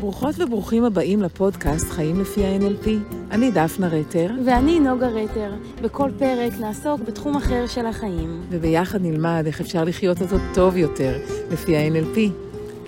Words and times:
ברוכות 0.00 0.34
וברוכים 0.38 0.84
הבאים 0.84 1.22
לפודקאסט 1.22 1.90
חיים 1.90 2.20
לפי 2.20 2.44
ה-NLP. 2.44 2.88
אני 3.30 3.50
דפנה 3.50 3.88
רטר. 3.88 4.30
ואני 4.44 4.80
נוגה 4.80 5.06
רטר. 5.06 5.52
בכל 5.82 6.10
פרק 6.18 6.52
נעסוק 6.60 7.00
בתחום 7.00 7.36
אחר 7.36 7.66
של 7.66 7.86
החיים. 7.86 8.42
וביחד 8.50 8.98
נלמד 9.02 9.42
איך 9.46 9.60
אפשר 9.60 9.84
לחיות 9.84 10.22
אותו 10.22 10.36
טוב 10.54 10.76
יותר 10.76 11.18
לפי 11.50 11.76
ה-NLP. 11.76 12.18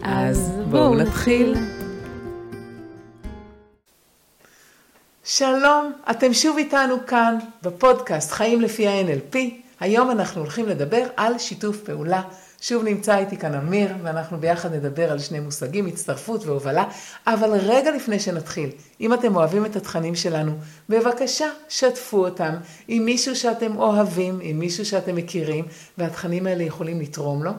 אז 0.02 0.52
בואו 0.70 0.95
נתחיל. 0.95 1.54
שלום, 5.24 5.92
אתם 6.11 6.32
שוב 6.32 6.56
איתנו 6.58 6.95
כאן 7.06 7.38
בפודקאסט 7.62 8.32
חיים 8.32 8.61
לפי 8.61 8.88
ה-NLP. 8.88 9.36
היום 9.80 10.11
אנחנו 10.11 10.40
הולכים 10.40 10.68
לדבר 10.68 11.06
על 11.16 11.38
שיתוף 11.38 11.77
פעולה. 11.80 12.22
שוב 12.61 12.84
נמצא 12.84 13.18
איתי 13.18 13.36
כאן 13.36 13.54
אמיר, 13.54 13.95
ואנחנו 14.02 14.38
ביחד 14.38 14.74
נדבר 14.74 15.12
על 15.12 15.18
שני 15.18 15.41
מושגים, 15.41 15.87
הצטרפות 15.87 16.46
והובלה. 16.46 16.84
אבל 17.27 17.51
רגע 17.52 17.91
לפני 17.91 18.20
שנתחיל, 18.20 18.70
אם 19.01 19.14
אתם 19.14 19.37
אוהבים 19.37 19.66
את 19.66 19.77
התכנים 19.77 20.14
שלנו, 20.14 20.52
בבקשה, 20.88 21.46
שתפו 21.68 22.24
אותם 22.24 22.54
עם 22.88 23.04
מישהו 23.04 23.37
שאתם 23.37 23.77
אוהבים, 23.77 24.38
עם 24.42 24.59
מישהו 24.59 24.84
שאתם 24.84 25.16
מכירים, 25.16 25.65
והתכנים 25.98 26.46
האלה 26.46 26.62
יכולים 26.62 27.01
לתרום 27.01 27.42
לו. 27.42 27.52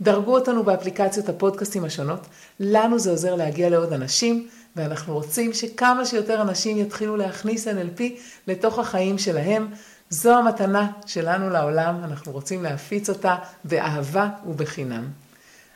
דרגו 0.00 0.34
אותנו 0.34 0.62
באפליקציות 0.62 1.28
הפודקאסטים 1.28 1.84
השונות, 1.84 2.26
לנו 2.60 2.98
זה 2.98 3.10
עוזר 3.10 3.34
להגיע 3.34 3.70
לעוד 3.70 3.92
אנשים, 3.92 4.48
ואנחנו 4.76 5.14
רוצים 5.14 5.52
שכמה 5.52 6.04
שיותר 6.04 6.42
אנשים 6.42 6.78
יתחילו 6.78 7.16
להכניס 7.16 7.68
NLP 7.68 8.02
לתוך 8.46 8.78
החיים 8.78 9.18
שלהם. 9.18 9.66
זו 10.10 10.38
המתנה 10.38 10.90
שלנו 11.06 11.50
לעולם, 11.50 12.04
אנחנו 12.04 12.32
רוצים 12.32 12.62
להפיץ 12.62 13.08
אותה 13.08 13.36
באהבה 13.64 14.28
ובחינם. 14.46 15.08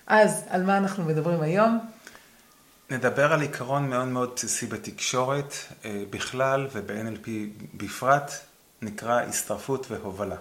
אז 0.06 0.44
על 0.48 0.62
מה 0.62 0.76
אנחנו 0.78 1.04
מדברים 1.04 1.40
היום? 1.40 1.78
נדבר 2.90 3.32
על 3.32 3.40
עיקרון 3.40 3.90
מאוד 3.90 4.08
מאוד 4.08 4.32
בסיסי 4.36 4.66
בתקשורת 4.66 5.54
אה, 5.84 6.02
בכלל 6.10 6.66
וב-NLP 6.72 7.28
בפרט, 7.74 8.32
נקרא 8.82 9.20
הצטרפות 9.20 9.86
והובלה. 9.90 10.36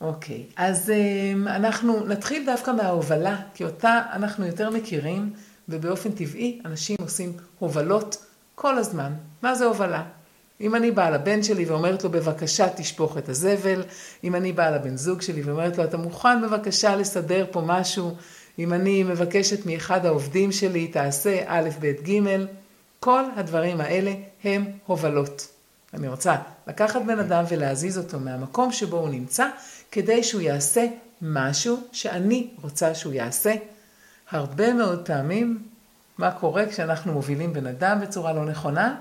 אוקיי, 0.00 0.46
okay. 0.48 0.52
אז 0.56 0.90
אה, 0.90 1.56
אנחנו 1.56 2.06
נתחיל 2.06 2.46
דווקא 2.46 2.70
מההובלה, 2.70 3.36
כי 3.54 3.64
אותה 3.64 4.02
אנחנו 4.12 4.46
יותר 4.46 4.70
מכירים, 4.70 5.32
ובאופן 5.68 6.12
טבעי 6.12 6.60
אנשים 6.64 6.96
עושים 7.00 7.32
הובלות 7.58 8.24
כל 8.54 8.78
הזמן. 8.78 9.12
מה 9.42 9.54
זה 9.54 9.64
הובלה? 9.64 10.04
אם 10.60 10.74
אני 10.74 10.90
באה 10.90 11.10
לבן 11.10 11.42
שלי 11.42 11.64
ואומרת 11.64 12.04
לו, 12.04 12.10
בבקשה 12.10 12.68
תשפוך 12.68 13.18
את 13.18 13.28
הזבל, 13.28 13.82
אם 14.24 14.34
אני 14.34 14.52
באה 14.52 14.70
לבן 14.70 14.96
זוג 14.96 15.22
שלי 15.22 15.42
ואומרת 15.42 15.78
לו, 15.78 15.84
אתה 15.84 15.96
מוכן 15.96 16.42
בבקשה 16.42 16.96
לסדר 16.96 17.46
פה 17.50 17.62
משהו, 17.66 18.16
אם 18.58 18.72
אני 18.72 19.02
מבקשת 19.02 19.66
מאחד 19.66 20.06
העובדים 20.06 20.52
שלי, 20.52 20.88
תעשה 20.88 21.40
א', 21.46 21.68
ב', 21.80 21.86
ג', 21.86 22.44
כל 23.00 23.24
הדברים 23.36 23.80
האלה 23.80 24.12
הם 24.44 24.64
הובלות. 24.86 25.48
אני 25.94 26.08
רוצה 26.08 26.36
לקחת 26.66 27.02
בן 27.06 27.18
אדם 27.18 27.44
ולהזיז 27.48 27.98
אותו 27.98 28.20
מהמקום 28.20 28.72
שבו 28.72 28.96
הוא 28.96 29.08
נמצא, 29.08 29.46
כדי 29.92 30.24
שהוא 30.24 30.40
יעשה 30.40 30.86
משהו 31.22 31.78
שאני 31.92 32.48
רוצה 32.62 32.94
שהוא 32.94 33.12
יעשה. 33.12 33.54
הרבה 34.30 34.74
מאוד 34.74 35.06
פעמים, 35.06 35.62
מה 36.18 36.30
קורה 36.30 36.66
כשאנחנו 36.66 37.12
מובילים 37.12 37.52
בן 37.52 37.66
אדם 37.66 38.00
בצורה 38.00 38.32
לא 38.32 38.44
נכונה? 38.44 38.96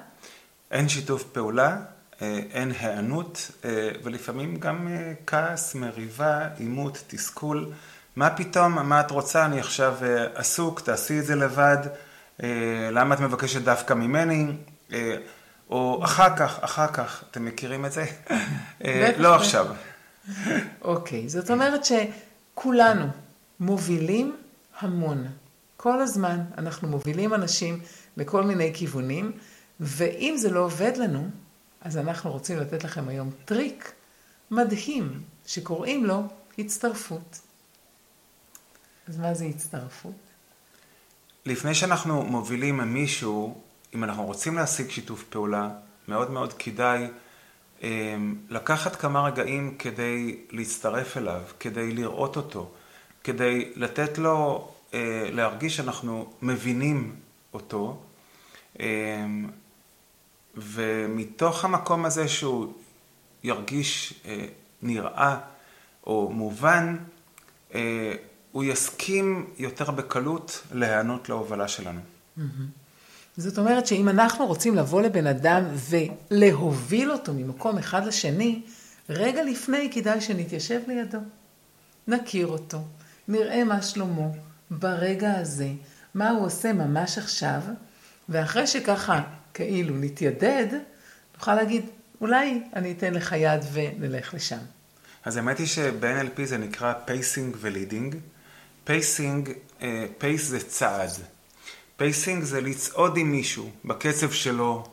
אין 0.72 0.89
שיתוף 0.89 1.23
פעולה, 1.23 1.78
אה, 2.22 2.39
אין 2.52 2.72
היענות, 2.80 3.52
אה, 3.66 3.89
ולפעמים 4.03 4.56
גם 4.56 4.88
אה, 4.88 5.14
כעס, 5.28 5.75
מריבה, 5.75 6.48
עימות, 6.58 7.03
תסכול. 7.08 7.72
מה 8.16 8.30
פתאום, 8.30 8.73
מה 8.73 9.00
את 9.00 9.12
רוצה, 9.12 9.45
אני 9.45 9.59
עכשיו 9.59 9.95
עסוק, 10.36 10.81
תעשי 10.81 11.20
את 11.20 11.25
זה 11.25 11.36
לבד, 11.36 11.78
למה 12.92 13.16
את 13.16 13.20
מבקשת 13.20 13.62
דווקא 13.62 13.94
ממני? 13.94 14.45
או 15.69 16.02
אחר 16.03 16.35
כך, 16.35 16.59
אחר 16.62 16.88
כך, 16.88 17.24
אתם 17.31 17.46
מכירים 17.46 17.85
את 17.85 17.91
זה? 17.91 18.06
לא 19.18 19.35
עכשיו. 19.35 19.68
אוקיי, 20.81 21.29
זאת 21.29 21.52
אומרת 21.52 21.81
שכולנו 21.85 23.06
מובילים 23.59 24.35
המון. 24.79 25.28
כל 25.78 26.02
הזמן 26.02 26.40
אנחנו 26.58 26.88
מובילים 26.88 27.34
אנשים 27.34 27.79
לכל 28.18 28.44
מיני 28.44 28.72
כיוונים. 28.74 29.31
ואם 29.79 30.35
זה 30.38 30.50
לא 30.50 30.59
עובד 30.59 30.97
לנו, 30.97 31.29
אז 31.81 31.97
אנחנו 31.97 32.31
רוצים 32.31 32.57
לתת 32.57 32.84
לכם 32.84 33.07
היום 33.07 33.31
טריק 33.45 33.91
מדהים, 34.51 35.23
שקוראים 35.45 36.06
לו 36.06 36.23
הצטרפות. 36.57 37.40
אז 39.07 39.17
מה 39.17 39.34
זה 39.34 39.45
הצטרפות? 39.45 40.13
לפני 41.45 41.75
שאנחנו 41.75 42.23
מובילים 42.23 42.79
מישהו, 42.94 43.62
אם 43.95 44.03
אנחנו 44.03 44.25
רוצים 44.25 44.56
להשיג 44.56 44.90
שיתוף 44.90 45.23
פעולה, 45.23 45.69
מאוד 46.07 46.31
מאוד 46.31 46.53
כדאי 46.53 47.07
אה, 47.84 48.16
לקחת 48.50 48.96
כמה 48.96 49.22
רגעים 49.28 49.75
כדי 49.79 50.38
להצטרף 50.51 51.17
אליו, 51.17 51.41
כדי 51.59 51.91
לראות 51.91 52.38
אותו, 52.38 52.72
כדי 53.23 53.72
לתת 53.75 54.17
לו 54.17 54.72
אה, 54.94 55.29
להרגיש 55.31 55.78
שאנחנו 55.78 56.34
מבינים 56.41 57.16
אותו. 57.53 58.01
ומתוך 60.57 61.65
המקום 61.65 62.05
הזה 62.05 62.27
שהוא 62.27 62.73
ירגיש 63.43 64.13
אה, 64.25 64.45
נראה 64.81 65.37
או 66.07 66.29
מובן, 66.33 66.97
אה, 67.73 68.13
הוא 68.51 68.63
יסכים 68.63 69.47
יותר 69.57 69.91
בקלות 69.91 70.61
להיענות 70.71 71.29
להובלה 71.29 71.67
שלנו. 71.67 71.99
זאת 73.37 73.57
אומרת 73.57 73.87
שאם 73.87 74.09
אנחנו 74.09 74.45
רוצים 74.45 74.75
לבוא 74.75 75.01
לבן 75.01 75.27
אדם 75.27 75.63
ולהוביל 75.89 77.11
אותו 77.11 77.33
ממקום 77.33 77.77
אחד 77.77 78.05
לשני, 78.05 78.61
רגע 79.09 79.43
לפני 79.43 79.89
כדאי 79.93 80.21
שנתיישב 80.21 80.81
לידו. 80.87 81.17
נכיר 82.07 82.47
אותו, 82.47 82.81
נראה 83.27 83.63
מה 83.63 83.81
שלמה 83.81 84.27
ברגע 84.71 85.39
הזה, 85.39 85.69
מה 86.16 86.29
הוא 86.29 86.45
עושה 86.45 86.73
ממש 86.73 87.17
עכשיו, 87.17 87.61
ואחרי 88.29 88.67
שככה 88.67 89.21
כאילו 89.53 89.95
נתיידד, 89.97 90.67
נוכל 91.37 91.55
להגיד, 91.55 91.85
אולי 92.21 92.61
אני 92.75 92.91
אתן 92.91 93.13
לך 93.13 93.35
יד 93.37 93.61
ונלך 93.73 94.33
לשם. 94.33 94.59
אז 95.25 95.37
האמת 95.37 95.57
היא 95.57 95.67
שב-NLP 95.67 96.45
זה 96.45 96.57
נקרא 96.57 96.93
pacing 97.06 97.57
ו 97.59 97.66
leading. 97.66 98.16
pacing, 98.84 99.50
pace 100.17 100.44
זה 100.47 100.59
צעד. 100.59 101.09
pacing 101.97 102.44
זה 102.43 102.61
לצעוד 102.61 103.17
עם 103.17 103.31
מישהו 103.31 103.69
בקצב 103.85 104.31
שלו, 104.31 104.85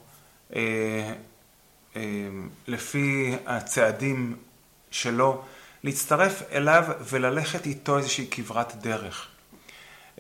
אה, 0.57 1.13
אה, 1.97 2.03
לפי 2.67 3.37
הצעדים 3.47 4.37
שלו, 4.91 5.43
להצטרף 5.85 6.43
אליו 6.53 6.85
וללכת 7.09 7.67
איתו 7.67 7.99
איזושהי 7.99 8.27
כברת 8.31 8.75
דרך. 8.83 9.29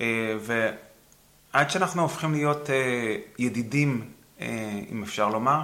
אה, 0.01 0.07
ועד 0.41 1.71
שאנחנו 1.71 2.03
הופכים 2.03 2.33
להיות 2.33 2.71
ידידים 3.39 4.01
אה, 4.01 4.16
אם 4.41 5.03
אפשר 5.03 5.29
לומר. 5.29 5.63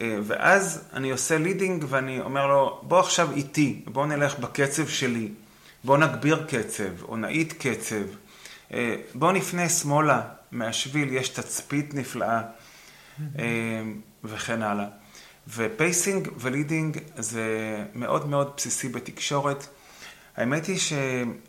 אה, 0.00 0.18
ואז 0.22 0.88
אני 0.92 1.10
עושה 1.10 1.38
leading 1.38 1.84
ואני 1.88 2.20
אומר 2.20 2.46
לו, 2.46 2.80
בוא 2.82 3.00
עכשיו 3.00 3.32
איתי, 3.32 3.82
בוא 3.86 4.06
נלך 4.06 4.38
בקצב 4.38 4.88
שלי, 4.88 5.28
בוא 5.84 5.98
נגביר 5.98 6.46
קצב 6.48 7.02
או 7.02 7.16
נאט 7.16 7.52
קצב, 7.66 8.02
אה, 8.72 8.96
בוא 9.14 9.32
נפנה 9.32 9.68
שמאלה 9.68 10.20
מהשביל, 10.52 11.12
יש 11.12 11.28
תצפית 11.28 11.94
נפלאה 11.94 12.42
וכן 14.24 14.62
הלאה. 14.62 14.86
ו 15.48 15.59
pacing 15.59 16.28
ו 16.38 16.46
leading 16.46 16.98
זה 17.16 17.44
מאוד 17.94 18.28
מאוד 18.28 18.52
בסיסי 18.56 18.88
בתקשורת. 18.88 19.66
האמת 20.36 20.66
היא 20.66 20.78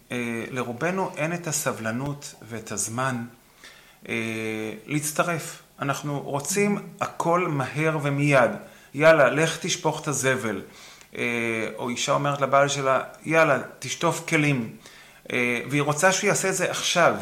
שלרובנו 0.10 1.12
אין 1.18 1.34
את 1.34 1.48
הסבלנות 1.48 2.36
ואת 2.50 2.72
הזמן 2.72 3.26
להצטרף. 4.86 5.61
אנחנו 5.82 6.22
רוצים 6.22 6.78
הכל 7.02 7.48
מהר 7.48 7.98
ומיד. 8.02 8.52
יאללה, 8.94 9.30
לך 9.30 9.58
תשפוך 9.62 10.02
את 10.02 10.08
הזבל. 10.08 10.62
אה, 11.18 11.24
או 11.78 11.90
אישה 11.90 12.12
אומרת 12.12 12.42
לבעל 12.42 12.68
שלה, 12.68 13.04
יאללה, 13.24 13.62
תשטוף 13.80 14.30
כלים. 14.30 14.76
אה, 15.32 15.62
והיא 15.70 15.82
רוצה 15.82 16.12
שהוא 16.12 16.28
יעשה 16.28 16.50
את 16.50 16.56
זה 16.56 16.72
עכשיו. 16.72 17.16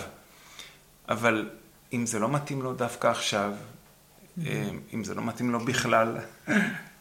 אבל 1.10 1.50
אם 1.94 2.06
זה 2.06 2.20
לא 2.20 2.30
מתאים 2.30 2.62
לו 2.62 2.74
דווקא 2.74 3.08
עכשיו, 3.08 3.52
אה, 4.46 4.70
אם 4.94 5.04
זה 5.04 5.16
לא 5.16 5.22
מתאים 5.22 5.52
לו 5.52 5.60
בכלל... 5.60 6.18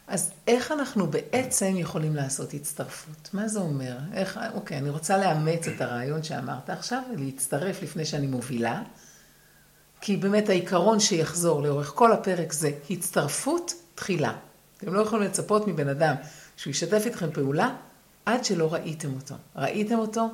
אז 0.07 0.31
איך 0.47 0.71
אנחנו 0.71 1.07
בעצם 1.07 1.73
יכולים 1.75 2.15
לעשות 2.15 2.53
הצטרפות? 2.53 3.29
מה 3.33 3.47
זה 3.47 3.59
אומר? 3.59 3.97
איך, 4.13 4.39
אוקיי, 4.53 4.77
אני 4.77 4.89
רוצה 4.89 5.17
לאמץ 5.17 5.67
את 5.67 5.81
הרעיון 5.81 6.23
שאמרת 6.23 6.69
עכשיו, 6.69 7.01
להצטרף 7.17 7.81
לפני 7.81 8.05
שאני 8.05 8.27
מובילה. 8.27 8.81
כי 10.01 10.17
באמת 10.17 10.49
העיקרון 10.49 10.99
שיחזור 10.99 11.61
לאורך 11.61 11.91
כל 11.95 12.11
הפרק 12.11 12.53
זה 12.53 12.71
הצטרפות 12.89 13.73
תחילה. 13.95 14.33
אתם 14.77 14.93
לא 14.93 15.01
יכולים 15.01 15.25
לצפות 15.25 15.67
מבן 15.67 15.87
אדם 15.87 16.15
שהוא 16.57 16.71
ישתף 16.71 17.01
איתכם 17.05 17.31
פעולה 17.31 17.75
עד 18.25 18.45
שלא 18.45 18.73
ראיתם 18.73 19.13
אותו. 19.13 19.35
ראיתם 19.55 19.99
אותו 19.99 20.29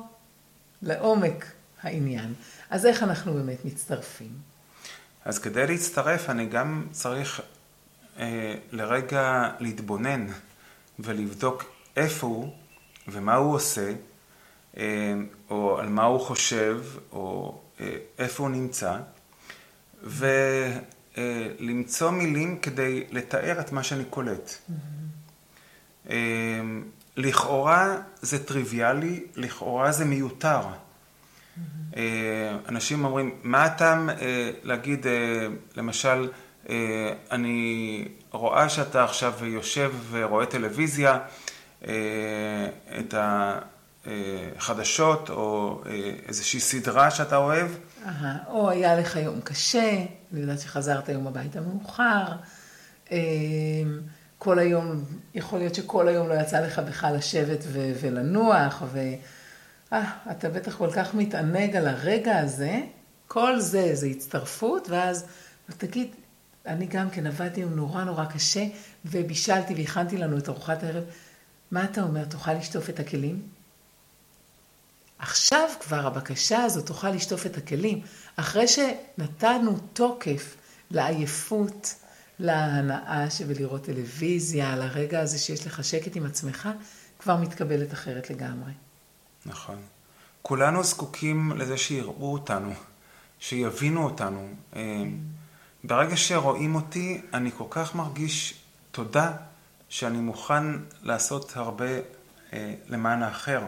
לעומק 0.82 1.46
העניין. 1.82 2.34
אז 2.70 2.86
איך 2.86 3.02
אנחנו 3.02 3.34
באמת 3.34 3.64
מצטרפים? 3.64 4.30
אז 5.24 5.38
כדי 5.38 5.66
להצטרף 5.66 6.30
אני 6.30 6.46
גם 6.46 6.86
צריך 6.90 7.40
אה, 8.18 8.54
לרגע 8.72 9.50
להתבונן 9.60 10.26
ולבדוק 10.98 11.64
איפה 11.96 12.26
הוא 12.26 12.52
ומה 13.08 13.34
הוא 13.34 13.54
עושה, 13.54 13.92
אה, 14.76 15.14
או 15.50 15.78
על 15.78 15.88
מה 15.88 16.04
הוא 16.04 16.20
חושב, 16.20 16.82
או 17.12 17.58
אה, 17.80 17.96
איפה 18.18 18.42
הוא 18.42 18.50
נמצא, 18.50 18.98
ולמצוא 20.06 22.10
מילים 22.10 22.58
כדי 22.58 23.04
לתאר 23.10 23.60
את 23.60 23.72
מה 23.72 23.82
שאני 23.82 24.04
קולט. 24.04 24.50
Mm-hmm. 24.50 26.12
לכאורה 27.16 27.96
זה 28.20 28.44
טריוויאלי, 28.44 29.24
לכאורה 29.36 29.92
זה 29.92 30.04
מיותר. 30.04 30.60
Mm-hmm. 30.60 31.98
אנשים 32.68 33.04
אומרים, 33.04 33.34
מה 33.42 33.64
הטעם 33.64 34.10
להגיד, 34.62 35.06
למשל, 35.76 36.30
אני 37.30 38.08
רואה 38.30 38.68
שאתה 38.68 39.04
עכשיו 39.04 39.32
יושב 39.44 39.92
ורואה 40.10 40.46
טלוויזיה, 40.46 41.18
את 42.98 43.14
החדשות 44.56 45.30
או 45.30 45.82
איזושהי 46.28 46.60
סדרה 46.60 47.10
שאתה 47.10 47.36
אוהב. 47.36 47.68
או 48.46 48.70
היה 48.70 49.00
לך 49.00 49.16
יום 49.16 49.40
קשה, 49.40 50.04
אני 50.32 50.40
יודעת 50.40 50.60
שחזרת 50.60 51.08
היום 51.08 51.26
הביתה 51.26 51.60
מאוחר. 51.60 52.24
כל 54.38 54.58
היום, 54.58 55.04
יכול 55.34 55.58
להיות 55.58 55.74
שכל 55.74 56.08
היום 56.08 56.28
לא 56.28 56.34
יצא 56.34 56.60
לך 56.60 56.78
בכלל 56.78 57.16
לשבת 57.16 57.64
ו- 57.66 57.92
ולנוח, 58.00 58.82
ואתה 59.92 60.48
בטח 60.48 60.76
כל 60.76 60.90
כך 60.92 61.14
מתענג 61.14 61.76
על 61.76 61.88
הרגע 61.88 62.38
הזה, 62.38 62.80
כל 63.28 63.60
זה, 63.60 63.94
זה 63.94 64.06
הצטרפות, 64.06 64.90
ואז 64.90 65.26
תגיד, 65.76 66.08
אני 66.66 66.86
גם 66.86 67.10
כן 67.10 67.26
עבדתי 67.26 67.60
היום 67.60 67.74
נורא 67.74 68.04
נורא 68.04 68.24
קשה, 68.24 68.64
ובישלתי 69.04 69.74
והכנתי 69.74 70.18
לנו 70.18 70.38
את 70.38 70.48
ארוחת 70.48 70.82
הערב. 70.82 71.04
מה 71.70 71.84
אתה 71.84 72.02
אומר, 72.02 72.24
תוכל 72.24 72.52
לשטוף 72.52 72.90
את 72.90 73.00
הכלים? 73.00 73.55
עכשיו 75.18 75.68
כבר 75.80 76.06
הבקשה 76.06 76.62
הזאת 76.62 76.86
תוכל 76.86 77.10
לשטוף 77.10 77.46
את 77.46 77.56
הכלים, 77.56 78.00
אחרי 78.36 78.68
שנתנו 78.68 79.78
תוקף 79.92 80.56
לעייפות, 80.90 81.94
להנאה 82.38 83.30
שבלראות 83.30 83.84
טלוויזיה, 83.84 84.76
לרגע 84.76 85.20
הזה 85.20 85.38
שיש 85.38 85.66
לך 85.66 85.84
שקט 85.84 86.16
עם 86.16 86.26
עצמך, 86.26 86.68
כבר 87.18 87.36
מתקבלת 87.36 87.92
אחרת 87.92 88.30
לגמרי. 88.30 88.72
נכון. 89.46 89.76
כולנו 90.42 90.84
זקוקים 90.84 91.52
לזה 91.56 91.78
שיראו 91.78 92.32
אותנו, 92.32 92.72
שיבינו 93.38 94.04
אותנו. 94.04 94.48
אה, 94.76 95.02
ברגע 95.84 96.16
שרואים 96.16 96.74
אותי, 96.74 97.20
אני 97.34 97.50
כל 97.56 97.64
כך 97.70 97.94
מרגיש 97.94 98.54
תודה 98.90 99.32
שאני 99.88 100.18
מוכן 100.18 100.64
לעשות 101.02 101.52
הרבה 101.56 101.86
אה, 102.52 102.74
למען 102.88 103.22
האחר. 103.22 103.62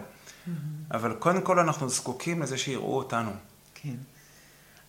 אבל 0.91 1.15
קודם 1.15 1.41
כל 1.41 1.59
אנחנו 1.59 1.89
זקוקים 1.89 2.43
לזה 2.43 2.59
שיראו 2.59 2.97
אותנו. 2.97 3.31
כן. 3.75 3.95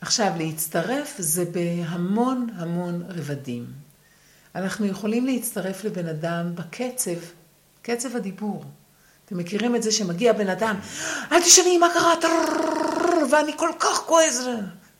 עכשיו, 0.02 0.32
להצטרף 0.38 1.16
זה 1.18 1.46
בהמון 1.46 2.48
המון 2.56 3.04
רבדים. 3.10 3.66
אנחנו 4.56 4.86
יכולים 4.86 5.26
להצטרף 5.26 5.84
לבן 5.84 6.08
אדם 6.08 6.56
בקצב, 6.56 7.20
קצב 7.82 8.16
הדיבור. 8.16 8.64
אתם 9.26 9.38
מכירים 9.38 9.76
את 9.76 9.84
זה 9.84 9.92
שמגיע 9.92 10.34
בן 10.34 10.50
אדם, 10.50 10.76
אל 11.32 11.42
תשני, 11.42 11.78
מה 11.78 11.88
קרה? 11.94 12.14
ואני 13.32 13.52
כל 13.58 13.70
כך 13.80 14.04
כועס. 14.06 14.42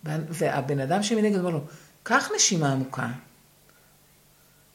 והבן 0.04 0.80
אדם 0.80 1.04
שמנגד 1.04 1.40
אומר 1.40 1.50
לו, 1.50 1.62
קח 2.04 2.30
נשימה 2.36 2.72
עמוקה, 2.72 3.08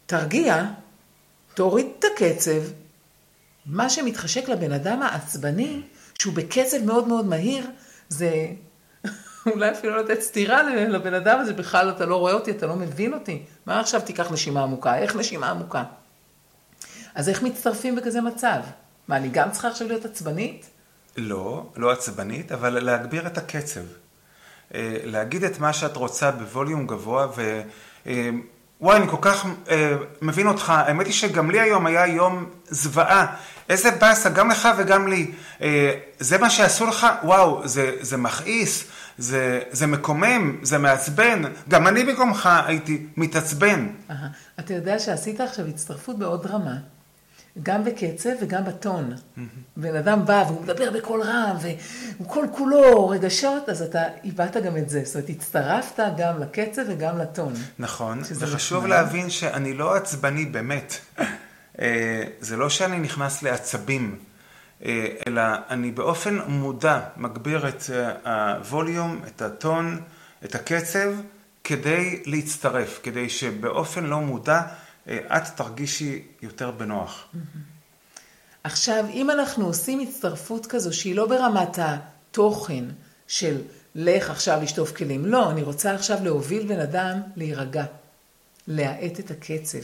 תרגיע, 0.07 0.65
תוריד 1.55 1.87
את 1.99 2.05
הקצב. 2.05 2.84
מה 3.67 3.91
שמתחשק 3.91 4.49
לבן 4.49 4.73
אדם 4.73 5.03
העצבני, 5.03 5.83
שהוא 6.19 6.35
בקצב 6.35 6.85
מאוד 6.85 7.09
מאוד 7.09 7.27
מהיר, 7.27 7.67
זה 8.09 8.47
אולי 9.53 9.71
אפילו 9.71 9.97
לתת 9.97 10.21
סטירה 10.21 10.63
לבן 10.63 11.15
אדם 11.15 11.39
הזה, 11.39 11.53
בכלל 11.53 11.91
אתה 11.91 12.07
לא 12.07 12.17
רואה 12.17 12.33
אותי, 12.33 12.51
אתה 12.51 12.67
לא 12.67 12.77
מבין 12.77 13.15
אותי. 13.15 13.43
מה 13.67 13.81
עכשיו 13.81 14.01
תיקח 14.01 14.33
נשימה 14.33 14.63
עמוקה? 14.63 14.99
איך 14.99 15.17
נשימה 15.17 15.51
עמוקה? 15.51 15.85
אז 17.15 17.29
איך 17.29 17.43
מצטרפים 17.43 17.97
בכזה 17.97 18.21
מצב? 18.21 18.61
מה, 19.09 19.17
אני 19.17 19.29
גם 19.29 19.51
צריכה 19.51 19.69
עכשיו 19.69 19.89
להיות 19.89 20.05
עצבנית? 20.05 20.67
לא, 21.17 21.67
לא 21.77 21.93
עצבנית, 21.93 22.53
אבל 22.53 22.85
להגביר 22.85 23.27
את 23.27 23.39
הקצב. 23.39 23.81
אה, 24.75 24.97
להגיד 25.05 25.45
את 25.45 25.59
מה 25.59 25.73
שאת 25.73 25.97
רוצה 25.97 26.31
בווליום 26.31 26.87
גבוה, 26.87 27.27
ו... 27.37 27.63
אה, 28.07 28.31
וואי, 28.81 28.97
אני 28.97 29.09
כל 29.09 29.17
כך 29.21 29.47
אה, 29.71 29.97
מבין 30.23 30.47
אותך. 30.47 30.71
האמת 30.71 31.07
היא 31.07 31.15
שגם 31.15 31.51
לי 31.51 31.61
היום 31.61 31.87
היה 31.87 32.07
יום 32.07 32.51
זוועה. 32.69 33.27
איזה 33.69 33.91
באסה, 33.91 34.29
גם 34.29 34.51
לך 34.51 34.69
וגם 34.79 35.09
לי. 35.09 35.33
אה, 35.63 35.95
זה 36.19 36.39
מה 36.39 36.51
שעשו 36.51 36.87
לך? 36.87 37.07
וואו, 37.23 37.69
זה, 37.69 37.93
זה 38.01 38.17
מכעיס, 38.17 38.85
זה, 39.19 39.61
זה 39.71 39.87
מקומם, 39.87 40.57
זה 40.63 40.79
מעצבן. 40.79 41.43
גם 41.69 41.87
אני 41.87 42.05
במקומך 42.05 42.49
הייתי 42.67 43.07
מתעצבן. 43.17 43.89
אתה 44.59 44.75
יודע 44.75 44.99
שעשית 44.99 45.41
עכשיו 45.41 45.67
הצטרפות 45.67 46.19
בעוד 46.19 46.47
רמה. 46.47 46.75
גם 47.63 47.85
בקצב 47.85 48.31
וגם 48.41 48.65
בטון. 48.65 49.15
בן 49.77 49.97
אדם 49.97 50.27
בא 50.27 50.45
והוא 50.47 50.63
מדבר 50.63 50.91
בקול 50.91 51.23
רם, 51.23 51.57
והוא 51.61 52.29
כל 52.29 52.47
כולו 52.53 53.09
רגשות, 53.09 53.69
אז 53.69 53.83
אתה 53.83 54.03
איבדת 54.25 54.57
גם 54.57 54.77
את 54.77 54.91
זה. 54.91 55.03
זאת 55.05 55.15
אומרת, 55.15 55.31
הצטרפת 55.31 56.05
גם 56.17 56.41
לקצב 56.41 56.83
וגם 56.89 57.19
לטון. 57.19 57.53
נכון, 57.79 58.21
וחשוב 58.35 58.87
להבין 58.87 59.31
שאני 59.31 59.75
לא 59.75 59.95
עצבני 59.95 60.45
באמת. 60.45 60.99
אה, 61.81 62.23
זה 62.41 62.57
לא 62.57 62.69
שאני 62.69 62.99
נכנס 62.99 63.43
לעצבים, 63.43 64.19
אה, 64.85 65.07
אלא 65.27 65.43
אני 65.71 65.91
באופן 65.91 66.39
מודע 66.47 67.01
מגביר 67.17 67.69
את 67.69 67.83
אה, 67.93 68.53
הווליום, 68.53 69.21
את 69.27 69.43
הטון, 69.43 70.01
את 70.45 70.55
הקצב, 70.55 71.09
כדי 71.65 72.23
להצטרף, 72.27 73.01
כדי 73.03 73.29
שבאופן 73.29 74.05
לא 74.05 74.21
מודע 74.21 74.61
את 75.09 75.43
תרגישי 75.57 76.23
יותר 76.43 76.71
בנוח. 76.71 77.29
עכשיו, 78.65 79.05
אם 79.11 79.31
אנחנו 79.31 79.67
עושים 79.67 80.01
הצטרפות 80.01 80.67
כזו 80.67 80.93
שהיא 80.93 81.15
לא 81.15 81.29
ברמת 81.29 81.79
התוכן 81.79 82.85
של 83.27 83.63
לך 83.95 84.31
עכשיו 84.31 84.63
לשטוף 84.63 84.97
כלים, 84.97 85.27
לא, 85.27 85.51
אני 85.51 85.63
רוצה 85.63 85.95
עכשיו 85.95 86.25
להוביל 86.25 86.67
בן 86.67 86.81
אדם 86.81 87.21
להירגע, 87.37 87.85
להאט 88.67 89.21
את 89.21 89.31
הקצב. 89.31 89.79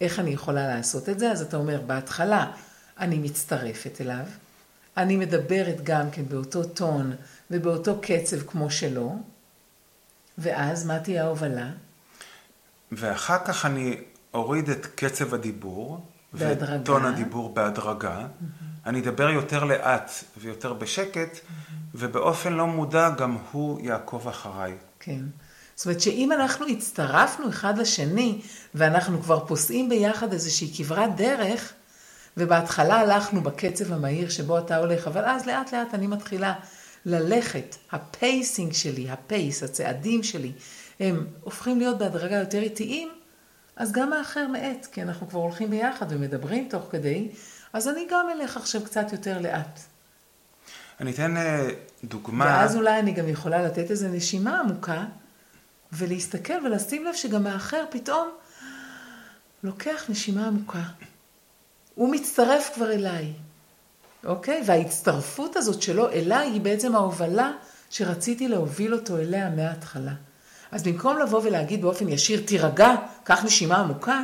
איך 0.00 0.18
אני 0.18 0.30
יכולה 0.30 0.68
לעשות 0.68 1.08
את 1.08 1.18
זה? 1.18 1.32
אז 1.32 1.42
אתה 1.42 1.56
אומר, 1.56 1.80
בהתחלה 1.80 2.52
אני 2.98 3.18
מצטרפת 3.18 4.00
אליו, 4.00 4.24
אני 4.96 5.16
מדברת 5.16 5.76
גם 5.84 6.10
כן 6.10 6.28
באותו 6.28 6.64
טון 6.64 7.12
ובאותו 7.50 8.00
קצב 8.02 8.40
כמו 8.46 8.70
שלו, 8.70 9.16
ואז 10.38 10.86
מה 10.86 10.98
תהיה 10.98 11.24
ההובלה? 11.24 11.70
ואחר 12.92 13.38
כך 13.44 13.66
אני 13.66 13.96
אוריד 14.34 14.70
את 14.70 14.86
קצב 14.86 15.34
הדיבור, 15.34 16.06
בהדרגה. 16.32 16.82
וטון 16.82 17.04
הדיבור 17.04 17.54
בהדרגה. 17.54 18.18
Mm-hmm. 18.18 18.88
אני 18.88 19.00
אדבר 19.00 19.30
יותר 19.30 19.64
לאט 19.64 20.10
ויותר 20.38 20.72
בשקט, 20.72 21.34
mm-hmm. 21.34 21.72
ובאופן 21.94 22.52
לא 22.52 22.66
מודע 22.66 23.10
גם 23.10 23.36
הוא 23.52 23.80
יעקוב 23.80 24.28
אחריי. 24.28 24.74
כן. 25.00 25.20
זאת 25.74 25.86
אומרת 25.86 26.00
שאם 26.00 26.32
אנחנו 26.32 26.66
הצטרפנו 26.66 27.48
אחד 27.48 27.78
לשני, 27.78 28.40
ואנחנו 28.74 29.22
כבר 29.22 29.46
פוסעים 29.46 29.88
ביחד 29.88 30.32
איזושהי 30.32 30.70
כברת 30.76 31.16
דרך, 31.16 31.72
ובהתחלה 32.36 33.00
הלכנו 33.00 33.40
בקצב 33.40 33.92
המהיר 33.92 34.28
שבו 34.28 34.58
אתה 34.58 34.76
הולך, 34.76 35.06
אבל 35.06 35.24
אז 35.24 35.46
לאט 35.46 35.72
לאט 35.72 35.94
אני 35.94 36.06
מתחילה 36.06 36.54
ללכת, 37.06 37.76
ה 37.92 38.03
pacing 38.03 38.72
שלי, 38.72 39.10
ה 39.10 39.19
pace, 39.19 39.62
הצעדים 39.62 40.22
שלי, 40.22 40.52
הם 41.00 41.26
הופכים 41.40 41.78
להיות 41.78 41.98
בהדרגה 41.98 42.36
יותר 42.36 42.62
איטיים, 42.62 43.08
אז 43.80 43.92
גם 43.92 44.12
האחר 44.12 44.46
מאט, 44.46 44.86
כי 44.92 45.02
אנחנו 45.02 45.28
כבר 45.28 45.40
הולכים 45.40 45.70
ביחד 45.70 46.06
ומדברים 46.08 46.68
תוך 46.70 46.84
כדי, 46.90 47.28
אז 47.72 47.88
אני 47.88 48.06
גם 48.10 48.26
אלך 48.30 48.56
עכשיו 48.56 48.84
קצת 48.84 49.12
יותר 49.12 49.38
לאט. 49.40 49.80
אני 51.00 51.10
אתן 51.10 51.36
אה, 51.36 51.68
דוגמה. 52.04 52.44
ואז 52.44 52.76
אולי 52.76 52.98
אני 52.98 53.12
גם 53.12 53.28
יכולה 53.28 53.62
לתת 53.62 53.90
איזו 53.90 54.08
נשימה 54.08 54.60
עמוקה, 54.60 55.04
ולהסתכל 55.92 56.66
ולשים 56.66 57.04
לב 57.04 57.14
שגם 57.14 57.46
האחר 57.46 57.84
פתאום 57.90 58.28
לוקח 59.62 60.04
נשימה 60.08 60.46
עמוקה. 60.46 60.82
הוא 61.94 62.12
מצטרף 62.12 62.70
כבר 62.74 62.92
אליי, 62.92 63.32
אוקיי? 64.24 64.62
וההצטרפות 64.66 65.56
הזאת 65.56 65.82
שלו 65.82 66.10
אליי 66.10 66.50
היא 66.50 66.60
בעצם 66.60 66.94
ההובלה 66.94 67.52
שרציתי 67.90 68.48
להוביל 68.48 68.94
אותו 68.94 69.18
אליה 69.18 69.50
מההתחלה. 69.50 70.12
אז 70.72 70.82
במקום 70.82 71.18
לבוא 71.18 71.40
ולהגיד 71.44 71.82
באופן 71.82 72.08
ישיר, 72.08 72.46
תירגע, 72.46 72.90
קח 73.24 73.44
נשימה 73.44 73.76
עמוקה, 73.76 74.20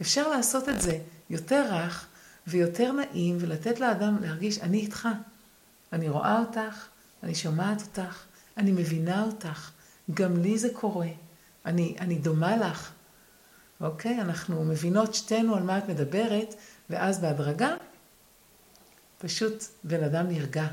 אפשר 0.00 0.28
לעשות 0.28 0.68
את 0.68 0.80
זה 0.80 0.98
יותר 1.30 1.64
רך 1.70 2.06
ויותר 2.46 2.92
נעים 2.92 3.36
ולתת 3.40 3.80
לאדם 3.80 4.16
להרגיש, 4.22 4.58
אני 4.58 4.78
איתך, 4.78 5.08
אני 5.92 6.08
רואה 6.08 6.38
אותך, 6.38 6.86
אני 7.22 7.34
שומעת 7.34 7.82
אותך, 7.82 8.22
אני 8.56 8.72
מבינה 8.72 9.22
אותך, 9.22 9.70
גם 10.14 10.42
לי 10.42 10.58
זה 10.58 10.68
קורה, 10.72 11.08
אני, 11.66 11.94
אני 12.00 12.18
דומה 12.18 12.56
לך. 12.56 12.90
אוקיי? 13.80 14.20
אנחנו 14.20 14.64
מבינות 14.64 15.14
שתינו 15.14 15.56
על 15.56 15.62
מה 15.62 15.78
את 15.78 15.88
מדברת, 15.88 16.54
ואז 16.90 17.20
בהדרגה, 17.20 17.74
פשוט 19.18 19.64
בן 19.84 20.04
אדם 20.04 20.28
נרגע. 20.28 20.66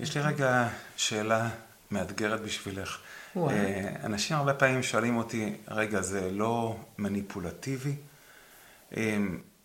יש 0.00 0.16
לי 0.16 0.22
רגע 0.22 0.68
שאלה 0.96 1.50
מאתגרת 1.90 2.40
בשבילך. 2.40 2.98
וואי. 3.36 3.54
אה, 3.54 3.96
אנשים 4.04 4.36
הרבה 4.36 4.54
פעמים 4.54 4.82
שואלים 4.82 5.16
אותי, 5.16 5.56
רגע, 5.68 6.02
זה 6.02 6.30
לא 6.30 6.76
מניפולטיבי? 6.98 7.94
אה, 8.96 9.18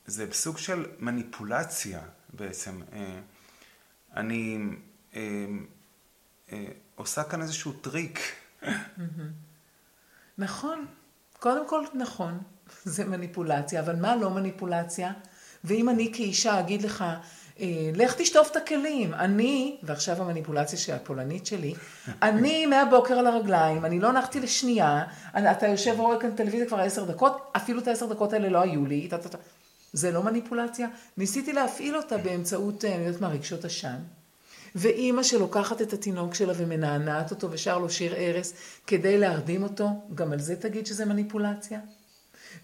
זה 0.05 0.25
סוג 0.31 0.57
של 0.57 0.86
מניפולציה 1.00 2.00
בעצם. 2.33 2.81
אה, 2.93 3.19
אני 4.15 4.59
עושה 6.95 7.24
כאן 7.24 7.41
איזשהו 7.41 7.74
טריק. 7.74 8.19
נכון, 10.38 10.86
קודם 11.39 11.69
כל 11.69 11.83
נכון, 11.93 12.39
זה 12.83 13.05
מניפולציה, 13.05 13.79
אבל 13.79 13.95
מה 13.95 14.15
לא 14.15 14.29
מניפולציה? 14.29 15.13
ואם 15.63 15.89
אני 15.89 16.12
כאישה 16.13 16.59
אגיד 16.59 16.81
לך, 16.81 17.01
אה, 17.01 17.19
לך 17.96 18.16
תשטוף 18.18 18.52
את 18.52 18.56
הכלים. 18.56 19.14
אני, 19.14 19.78
ועכשיו 19.84 20.22
המניפולציה 20.22 20.80
של 20.80 20.94
הפולנית 20.94 21.46
שלי, 21.46 21.74
אני 22.22 22.66
מהבוקר 22.66 23.14
על 23.14 23.28
הרגליים, 23.28 23.86
אני 23.86 24.00
לא 24.00 24.12
נחתי 24.12 24.40
לשנייה, 24.40 25.04
אתה 25.34 25.68
יושב 25.68 26.00
ורואה 26.00 26.20
כאן 26.20 26.32
טלוויזיה 26.32 26.68
כבר 26.68 26.80
עשר 26.80 27.04
דקות, 27.04 27.52
אפילו 27.56 27.80
את 27.80 27.88
העשר 27.88 28.06
דקות 28.06 28.34
האלה 28.34 28.50
לא 28.50 28.62
היו 28.62 28.86
לי. 28.86 29.10
זה 29.94 30.12
לא 30.12 30.24
מניפולציה? 30.24 30.88
ניסיתי 31.18 31.54
להפעיל 31.54 31.98
אותה 31.98 32.18
באמצעות, 32.18 32.86
אה, 32.86 32.96
אני 32.96 33.04
יודעת 33.04 33.22
מה, 33.22 33.28
רגשות 33.28 33.66
אשם. 33.66 33.98
ואימא 34.76 35.24
שלוקחת 35.24 35.82
את 35.82 35.94
התינוק 35.94 36.34
שלה 36.34 36.54
ומנענעת 36.58 37.32
אותו 37.32 37.52
ושר 37.52 37.78
לו 37.78 37.90
שיר 37.90 38.14
ערש 38.18 38.52
כדי 38.88 39.18
להרדים 39.18 39.64
אותו, 39.64 39.88
גם 40.16 40.32
על 40.32 40.40
זה 40.40 40.56
תגיד 40.56 40.86
שזה 40.86 41.06
מניפולציה? 41.06 41.80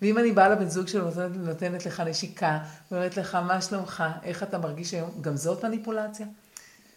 ואם 0.01 0.17
אני 0.17 0.31
באה 0.31 0.49
לבן 0.49 0.69
זוג 0.69 0.87
שלו 0.87 1.05
נותנת, 1.05 1.37
נותנת 1.37 1.85
לך 1.85 1.99
נשיקה, 1.99 2.59
ואומרת 2.91 3.17
לך, 3.17 3.35
מה 3.35 3.61
שלומך, 3.61 4.03
איך 4.23 4.43
אתה 4.43 4.57
מרגיש 4.57 4.93
היום, 4.93 5.11
גם 5.21 5.35
זאת 5.35 5.65
מניפולציה? 5.65 6.25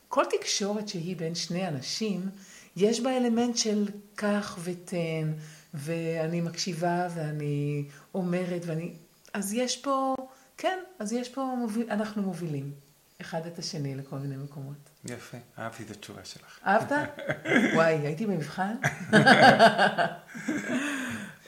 כל 0.09 0.25
תקשורת 0.39 0.89
שהיא 0.89 1.17
בין 1.17 1.35
שני 1.35 1.69
אנשים, 1.69 2.29
יש 2.77 3.01
בה 3.01 3.17
אלמנט 3.17 3.57
של 3.57 3.89
קח 4.15 4.59
ותן, 4.63 5.33
ואני 5.75 6.41
מקשיבה 6.41 7.09
ואני 7.15 7.85
אומרת 8.15 8.63
ואני... 8.67 8.93
אז 9.35 9.53
יש 9.53 9.77
פה, 9.77 10.17
כן, 10.57 10.79
אז 10.99 11.13
יש 11.13 11.29
פה, 11.29 11.55
מוביל, 11.59 11.91
אנחנו 11.91 12.23
מובילים 12.23 12.73
אחד 13.21 13.47
את 13.47 13.59
השני 13.59 13.95
לכל 13.95 14.19
מיני 14.19 14.37
מקומות. 14.37 14.91
יפה, 15.05 15.37
אהבתי 15.59 15.83
את 15.83 15.91
התשובה 15.91 16.25
שלך. 16.25 16.59
אהבת? 16.67 16.93
וואי, 17.75 17.95
הייתי 17.95 18.27
במבחן? 18.27 18.75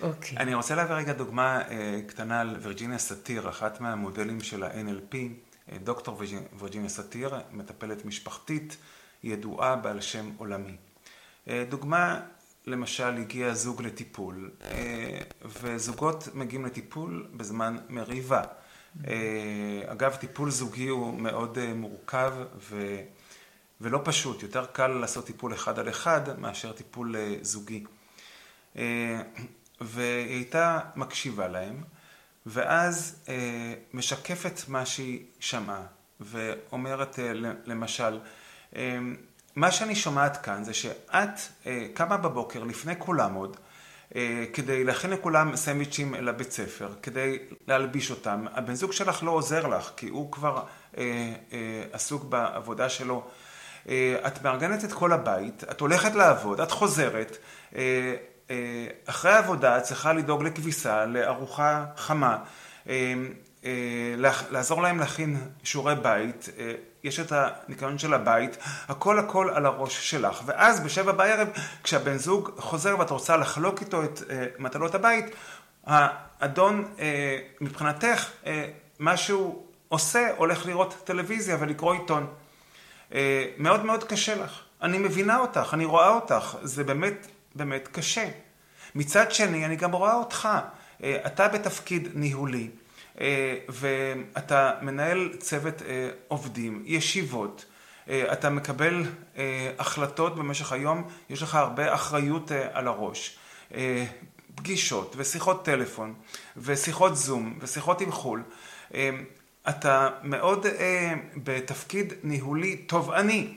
אוקיי. 0.01 0.39
אני 0.39 0.55
רוצה 0.55 0.75
להביא 0.75 0.95
רגע 0.95 1.13
דוגמה 1.13 1.63
אה, 1.71 2.01
קטנה 2.07 2.41
על 2.41 2.57
וירג'יניה 2.61 2.99
סאטיר, 2.99 3.49
אחת 3.49 3.81
מהמודלים 3.81 4.41
של 4.41 4.63
ה-NLP. 4.63 5.17
אה, 5.73 5.79
דוקטור 5.85 6.23
וירג'יניה 6.59 6.89
סאטיר, 6.89 7.35
מטפלת 7.53 8.05
משפחתית, 8.05 8.77
ידועה 9.25 9.77
בעל 9.77 10.01
שם 10.01 10.31
עולמי. 10.37 10.77
אה, 11.49 11.65
דוגמה, 11.69 12.21
למשל, 12.67 13.17
הגיע 13.17 13.55
זוג 13.55 13.83
לטיפול, 13.83 14.51
וזוגות 15.45 16.29
מגיעים 16.35 16.67
לטיפול 16.67 17.27
בזמן 17.37 17.77
מריבה. 17.89 18.43
אגב, 19.87 20.15
טיפול 20.15 20.51
זוגי 20.51 20.89
הוא 20.89 21.21
מאוד 21.21 21.59
מורכב 21.75 22.33
ו... 22.61 23.01
ולא 23.81 24.01
פשוט, 24.05 24.43
יותר 24.43 24.67
קל 24.67 24.87
לעשות 24.87 25.27
טיפול 25.27 25.55
אחד 25.55 25.79
על 25.79 25.89
אחד 25.89 26.41
מאשר 26.41 26.73
טיפול 26.73 27.17
זוגי. 27.43 27.85
והיא 29.81 30.35
הייתה 30.35 30.81
מקשיבה 30.97 31.49
להם, 31.49 31.83
ואז 32.47 33.25
אה, 33.29 33.75
משקפת 33.95 34.61
מה 34.69 34.87
שהיא 34.87 35.25
שמעה, 35.41 35.83
ואומרת 36.21 37.19
אה, 37.19 37.33
למשל, 37.65 38.21
אה, 38.77 38.99
מה 39.57 39.71
שאני 39.71 39.95
שומעת 39.95 40.37
כאן 40.37 40.65
זה 40.65 40.75
שאת 40.75 41.41
אה, 41.67 41.87
קמה 41.95 42.17
בבוקר 42.17 42.65
לפני 42.65 42.95
כולם 42.99 43.35
עוד, 43.35 43.57
אה, 44.17 44.45
כדי 44.53 44.85
להכין 44.85 45.11
לכולם 45.11 45.57
סנדוויצ'ים 45.57 46.15
לבית 46.15 46.53
ספר, 46.53 46.89
כדי 47.03 47.39
להלביש 47.67 48.11
אותם. 48.11 48.45
הבן 48.53 48.75
זוג 48.75 48.93
שלך 48.93 49.23
לא 49.23 49.31
עוזר 49.31 49.67
לך, 49.67 49.91
כי 49.97 50.09
הוא 50.09 50.33
כבר 50.33 50.63
אה, 50.99 51.03
אה, 51.53 51.85
עסוק 51.93 52.25
בעבודה 52.25 52.89
שלו. 52.89 53.29
אה, 53.89 54.17
את 54.27 54.43
מארגנת 54.43 54.85
את 54.85 54.93
כל 54.93 55.13
הבית, 55.13 55.65
את 55.71 55.81
הולכת 55.81 56.15
לעבוד, 56.15 56.61
את 56.61 56.71
חוזרת. 56.71 57.37
אה, 57.77 58.15
אחרי 59.07 59.31
העבודה 59.31 59.81
צריכה 59.81 60.13
לדאוג 60.13 60.43
לכביסה, 60.43 61.07
לארוחה 61.07 61.85
חמה, 61.97 62.39
אה, 62.89 63.15
אה, 63.65 63.71
לעזור 64.51 64.83
להם 64.83 64.99
להכין 64.99 65.37
שיעורי 65.63 65.95
בית, 65.95 66.49
יש 67.05 67.21
את 67.21 67.33
הניקיון 67.33 67.99
של 67.99 68.15
הבית, 68.15 68.59
הכל 68.89 69.19
הכל 69.19 69.51
על 69.55 69.67
הראש 69.67 70.11
שלך. 70.11 70.43
ואז 70.47 70.81
בשבע 70.81 71.13
בערב, 71.13 71.49
כשהבן 71.83 72.17
זוג 72.17 72.51
חוזר 72.57 72.99
ואת 72.99 73.11
רוצה 73.11 73.37
לחלוק 73.37 73.81
איתו 73.81 74.05
את 74.05 74.23
מטלות 74.59 74.95
הבית, 74.95 75.25
האדון 75.87 76.95
מבחינתך, 77.61 78.31
מה 78.99 79.17
שהוא 79.17 79.63
עושה, 79.89 80.29
הולך 80.37 80.67
לראות 80.67 80.95
טלוויזיה 81.05 81.57
ולקרוא 81.61 81.95
עיתון. 81.95 82.27
מאוד 83.59 83.85
מאוד 83.85 84.05
קשה 84.05 84.35
לך. 84.35 84.61
אני 84.83 84.99
מבינה 84.99 85.39
אותך, 85.39 85.71
אני 85.73 85.85
רואה 85.85 86.09
אותך, 86.09 86.57
זה 86.63 86.85
באמת 86.85 87.27
באמת 87.55 87.89
קשה. 87.93 88.29
מצד 88.95 89.33
שני, 89.33 89.65
אני 89.65 89.77
גם 89.77 89.93
רואה 89.93 90.15
אותך. 90.15 90.49
אה, 91.03 91.17
אתה 91.27 91.49
בתפקיד 91.49 92.09
ניהולי, 92.15 92.71
אה, 93.21 93.57
ואתה 93.69 94.73
מנהל 94.83 95.33
צוות 95.39 95.83
אה, 95.83 96.11
עובדים, 96.29 96.83
ישיבות, 96.87 97.65
אתה 98.33 98.51
מקבל 98.51 99.03
החלטות 99.79 100.37
במשך 100.37 100.73
היום, 100.73 101.09
יש 101.31 101.43
לך 101.43 101.55
הרבה 101.55 101.95
אחריות 101.95 102.53
על 102.73 102.87
הראש. 102.89 103.39
פגישות 104.55 105.15
ושיחות 105.17 105.65
טלפון 105.65 106.15
ושיחות 106.57 107.17
זום 107.17 107.59
ושיחות 107.61 108.01
עם 108.01 108.13
חו"ל. 108.13 108.43
אתה 109.69 110.09
מאוד 110.23 110.67
בתפקיד 111.37 112.13
ניהולי 112.23 112.77
תובעני. 112.77 113.55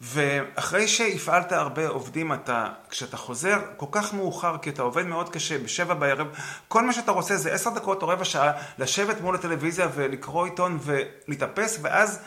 ואחרי 0.00 0.88
שהפעלת 0.88 1.52
הרבה 1.52 1.88
עובדים, 1.88 2.32
אתה, 2.32 2.72
כשאתה 2.90 3.16
חוזר 3.16 3.58
כל 3.76 3.86
כך 3.90 4.14
מאוחר, 4.14 4.58
כי 4.58 4.70
אתה 4.70 4.82
עובד 4.82 5.06
מאוד 5.06 5.28
קשה, 5.28 5.58
בשבע 5.58 5.94
בערב, 5.94 6.26
כל 6.68 6.86
מה 6.86 6.92
שאתה 6.92 7.12
רוצה 7.12 7.36
זה 7.36 7.52
עשר 7.52 7.70
דקות 7.70 8.02
או 8.02 8.08
רבע 8.08 8.24
שעה, 8.24 8.52
לשבת 8.78 9.20
מול 9.20 9.34
הטלוויזיה 9.34 9.88
ולקרוא 9.94 10.44
עיתון 10.44 10.78
ולהתאפס, 10.82 11.78
ואז 11.82 12.20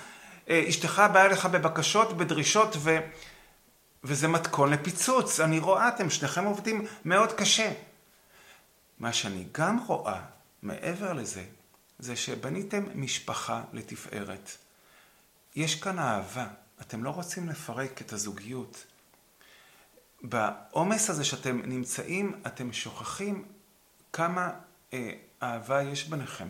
אה, 0.50 0.66
אשתך 0.70 1.04
באה 1.14 1.26
אליך 1.26 1.46
בבקשות, 1.46 2.18
בדרישות, 2.18 2.76
ו... 2.78 3.00
וזה 4.04 4.28
מתכון 4.28 4.70
לפיצוץ. 4.70 5.40
אני 5.40 5.60
רואה, 5.60 5.88
אתם 5.88 6.10
שניכם 6.10 6.46
עובדים 6.46 6.86
מאוד 7.06 7.34
קשה. 7.34 7.72
מה 9.00 9.14
שאני 9.14 9.46
גם 9.52 9.80
רואה, 9.88 10.20
מעבר 10.62 11.14
לזה, 11.14 11.44
זה 12.00 12.16
שבניתם 12.16 12.84
משפחה 12.96 13.62
לתפארת. 13.74 14.52
יש 15.56 15.76
כאן 15.76 16.00
אהבה. 16.00 16.46
אתם 16.88 17.04
לא 17.04 17.10
רוצים 17.10 17.50
לפרק 17.50 18.02
את 18.02 18.14
הזוגיות. 18.14 18.86
בעומס 20.24 21.10
הזה 21.10 21.24
שאתם 21.24 21.62
נמצאים, 21.66 22.42
אתם 22.48 22.74
שוכחים 22.74 23.46
כמה 24.14 24.50
אה, 24.94 25.12
אהבה 25.44 25.82
יש 25.84 26.08
ביניכם. 26.08 26.48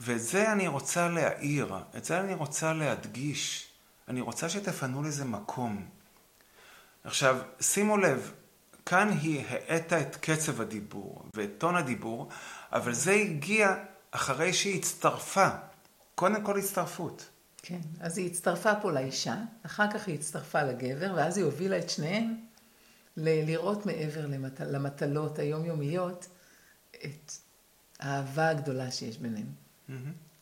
ואת 0.00 0.20
זה 0.20 0.52
אני 0.52 0.68
רוצה 0.68 1.08
להעיר, 1.08 1.74
את 1.96 2.04
זה 2.04 2.20
אני 2.20 2.34
רוצה 2.34 2.72
להדגיש. 2.72 3.68
אני 4.08 4.20
רוצה 4.20 4.48
שתפנו 4.48 5.02
לזה 5.02 5.24
מקום. 5.24 5.88
עכשיו, 7.04 7.38
שימו 7.60 7.96
לב, 7.96 8.32
כאן 8.86 9.08
היא 9.08 9.44
האטה 9.48 10.00
את 10.00 10.16
קצב 10.16 10.60
הדיבור 10.60 11.24
ואת 11.34 11.50
טון 11.58 11.76
הדיבור, 11.76 12.28
אבל 12.72 12.92
זה 12.92 13.12
הגיע 13.12 13.74
אחרי 14.10 14.52
שהיא 14.52 14.78
הצטרפה. 14.78 15.48
קודם 16.14 16.44
כל 16.44 16.58
הצטרפות. 16.58 17.28
כן, 17.62 17.80
אז 18.00 18.18
היא 18.18 18.30
הצטרפה 18.30 18.74
פה 18.74 18.92
לאישה, 18.92 19.36
אחר 19.62 19.90
כך 19.92 20.08
היא 20.08 20.14
הצטרפה 20.14 20.62
לגבר, 20.62 21.12
ואז 21.16 21.36
היא 21.36 21.44
הובילה 21.44 21.78
את 21.78 21.90
שניהם 21.90 22.36
ל- 23.16 23.46
לראות 23.46 23.86
מעבר 23.86 24.26
למת... 24.26 24.60
למטלות 24.60 25.38
היומיומיות 25.38 26.26
את 26.90 27.32
האהבה 28.00 28.48
הגדולה 28.48 28.90
שיש 28.90 29.18
ביניהם. 29.18 29.46
Mm-hmm. 29.46 29.92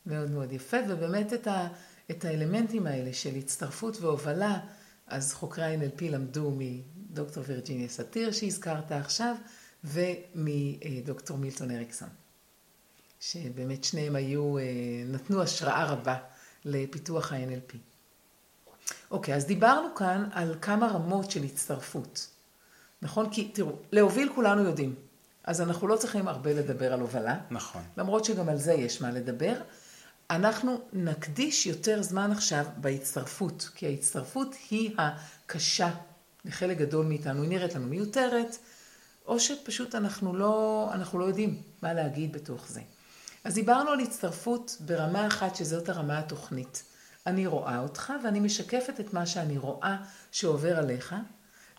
מאוד 0.05 0.31
מאוד 0.31 0.51
יפה, 0.51 0.77
ובאמת 0.89 1.33
את, 1.33 1.47
ה... 1.47 1.67
את 2.11 2.25
האלמנטים 2.25 2.87
האלה 2.87 3.13
של 3.13 3.35
הצטרפות 3.35 3.97
והובלה, 4.01 4.59
אז 5.07 5.33
חוקרי 5.33 5.63
ה-NLP 5.63 6.03
למדו 6.03 6.57
מדוקטור 6.57 7.43
וירג'יניה 7.47 7.87
סאטיר 7.87 8.31
שהזכרת 8.31 8.91
עכשיו, 8.91 9.35
ומדוקטור 9.83 11.37
מילטון 11.37 11.71
אריקסון, 11.71 12.09
שבאמת 13.19 13.83
שניהם 13.83 14.15
היו, 14.15 14.57
אה, 14.57 14.63
נתנו 15.05 15.41
השראה 15.41 15.85
רבה. 15.85 16.17
לפיתוח 16.67 17.33
ה-NLP. 17.33 17.77
אוקיי, 19.11 19.35
אז 19.35 19.45
דיברנו 19.45 19.95
כאן 19.95 20.29
על 20.31 20.55
כמה 20.61 20.87
רמות 20.87 21.31
של 21.31 21.43
הצטרפות. 21.43 22.27
נכון? 23.01 23.29
כי 23.29 23.51
תראו, 23.53 23.71
להוביל 23.91 24.31
כולנו 24.35 24.63
יודעים. 24.63 24.95
אז 25.43 25.61
אנחנו 25.61 25.87
לא 25.87 25.95
צריכים 25.95 26.27
הרבה 26.27 26.53
לדבר 26.53 26.93
על 26.93 26.99
הובלה. 26.99 27.37
נכון. 27.51 27.81
למרות 27.97 28.25
שגם 28.25 28.49
על 28.49 28.57
זה 28.57 28.73
יש 28.73 29.01
מה 29.01 29.11
לדבר. 29.11 29.53
אנחנו 30.29 30.81
נקדיש 30.93 31.65
יותר 31.65 32.01
זמן 32.01 32.31
עכשיו 32.31 32.65
בהצטרפות, 32.77 33.69
כי 33.75 33.85
ההצטרפות 33.85 34.55
היא 34.69 34.91
הקשה 34.97 35.89
לחלק 36.45 36.77
גדול 36.77 37.05
מאיתנו. 37.05 37.41
היא 37.41 37.49
נראית 37.49 37.75
לנו 37.75 37.87
מיותרת, 37.87 38.57
או 39.25 39.39
שפשוט 39.39 39.95
אנחנו 39.95 40.35
לא, 40.35 40.89
אנחנו 40.93 41.19
לא 41.19 41.25
יודעים 41.25 41.61
מה 41.81 41.93
להגיד 41.93 42.33
בתוך 42.33 42.67
זה. 42.67 42.81
אז 43.47 43.53
דיברנו 43.53 43.91
על 43.91 43.99
הצטרפות 43.99 44.77
ברמה 44.79 45.27
אחת, 45.27 45.55
שזאת 45.55 45.89
הרמה 45.89 46.19
התוכנית. 46.19 46.83
אני 47.27 47.47
רואה 47.47 47.79
אותך 47.79 48.13
ואני 48.23 48.39
משקפת 48.39 48.99
את 48.99 49.13
מה 49.13 49.25
שאני 49.25 49.57
רואה 49.57 49.97
שעובר 50.31 50.77
עליך. 50.77 51.15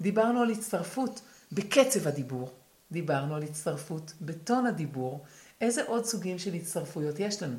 דיברנו 0.01 0.43
על 0.43 0.51
הצטרפות 0.51 1.21
בקצב 1.53 2.09
הדיבור. 2.09 2.53
דיברנו 2.93 3.35
על 3.35 3.43
הצטרפות 3.43 4.13
בטון 4.21 4.67
הדיבור. 4.67 5.25
איזה 5.61 5.85
עוד 5.85 6.05
סוגים 6.05 6.39
של 6.39 6.55
הצטרפויות 6.55 7.21
יש 7.21 7.43
לנו? 7.43 7.57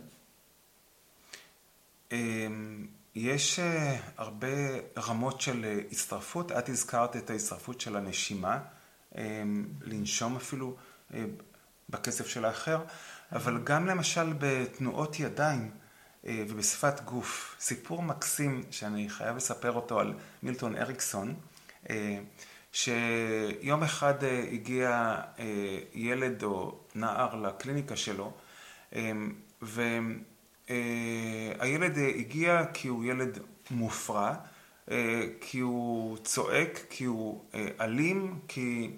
אמ, 2.12 2.88
יש 3.16 3.60
אה, 3.60 4.00
הרבה 4.18 4.48
רמות 4.98 5.42
של 5.42 5.66
אה, 5.66 5.80
הצטרפות. 5.92 6.52
את 6.52 6.70
הזכרת 6.70 7.16
את 7.16 7.30
ההצטרפות 7.30 7.82
של 7.82 7.96
הנשימה, 7.96 8.60
אמ, 9.18 9.68
לנשום 9.82 10.36
אפילו 10.36 10.76
אה, 11.14 11.26
בקצב 11.90 12.26
של 12.26 12.46
האחר, 12.46 12.84
אבל 13.32 13.60
גם 13.64 13.86
למשל 13.86 14.34
בתנועות 14.38 15.20
ידיים 15.20 15.72
ובשפת 16.24 17.02
גוף. 17.02 17.56
סיפור 17.60 18.02
מקסים 18.02 18.64
שאני 18.72 19.10
חייב 19.10 19.36
לספר 19.36 19.72
אותו 19.72 20.00
על 20.00 20.14
מילטון 20.44 20.76
אריקסון, 20.76 21.36
שיום 22.72 23.84
אחד 23.84 24.24
הגיע 24.52 25.16
ילד 25.94 26.44
או 26.44 26.80
נער 26.96 27.36
לקליניקה 27.36 27.96
שלו, 27.96 28.34
אמ, 28.96 29.34
ו... 29.62 29.82
אה, 30.70 31.52
הילד 31.60 31.98
הגיע 31.98 32.66
כי 32.74 32.88
הוא 32.88 33.06
ילד 33.06 33.40
מופרע, 33.72 34.34
אה, 34.92 35.22
כי 35.42 35.60
הוא 35.60 36.18
צועק, 36.18 36.80
כי 36.90 37.06
הוא 37.06 37.44
אה, 37.54 37.68
אלים, 37.82 38.40
כי 38.48 38.92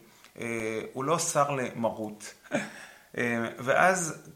הוא 0.94 1.04
לא 1.04 1.20
שר 1.20 1.52
למרות. 1.52 2.34
ואז 3.58 4.30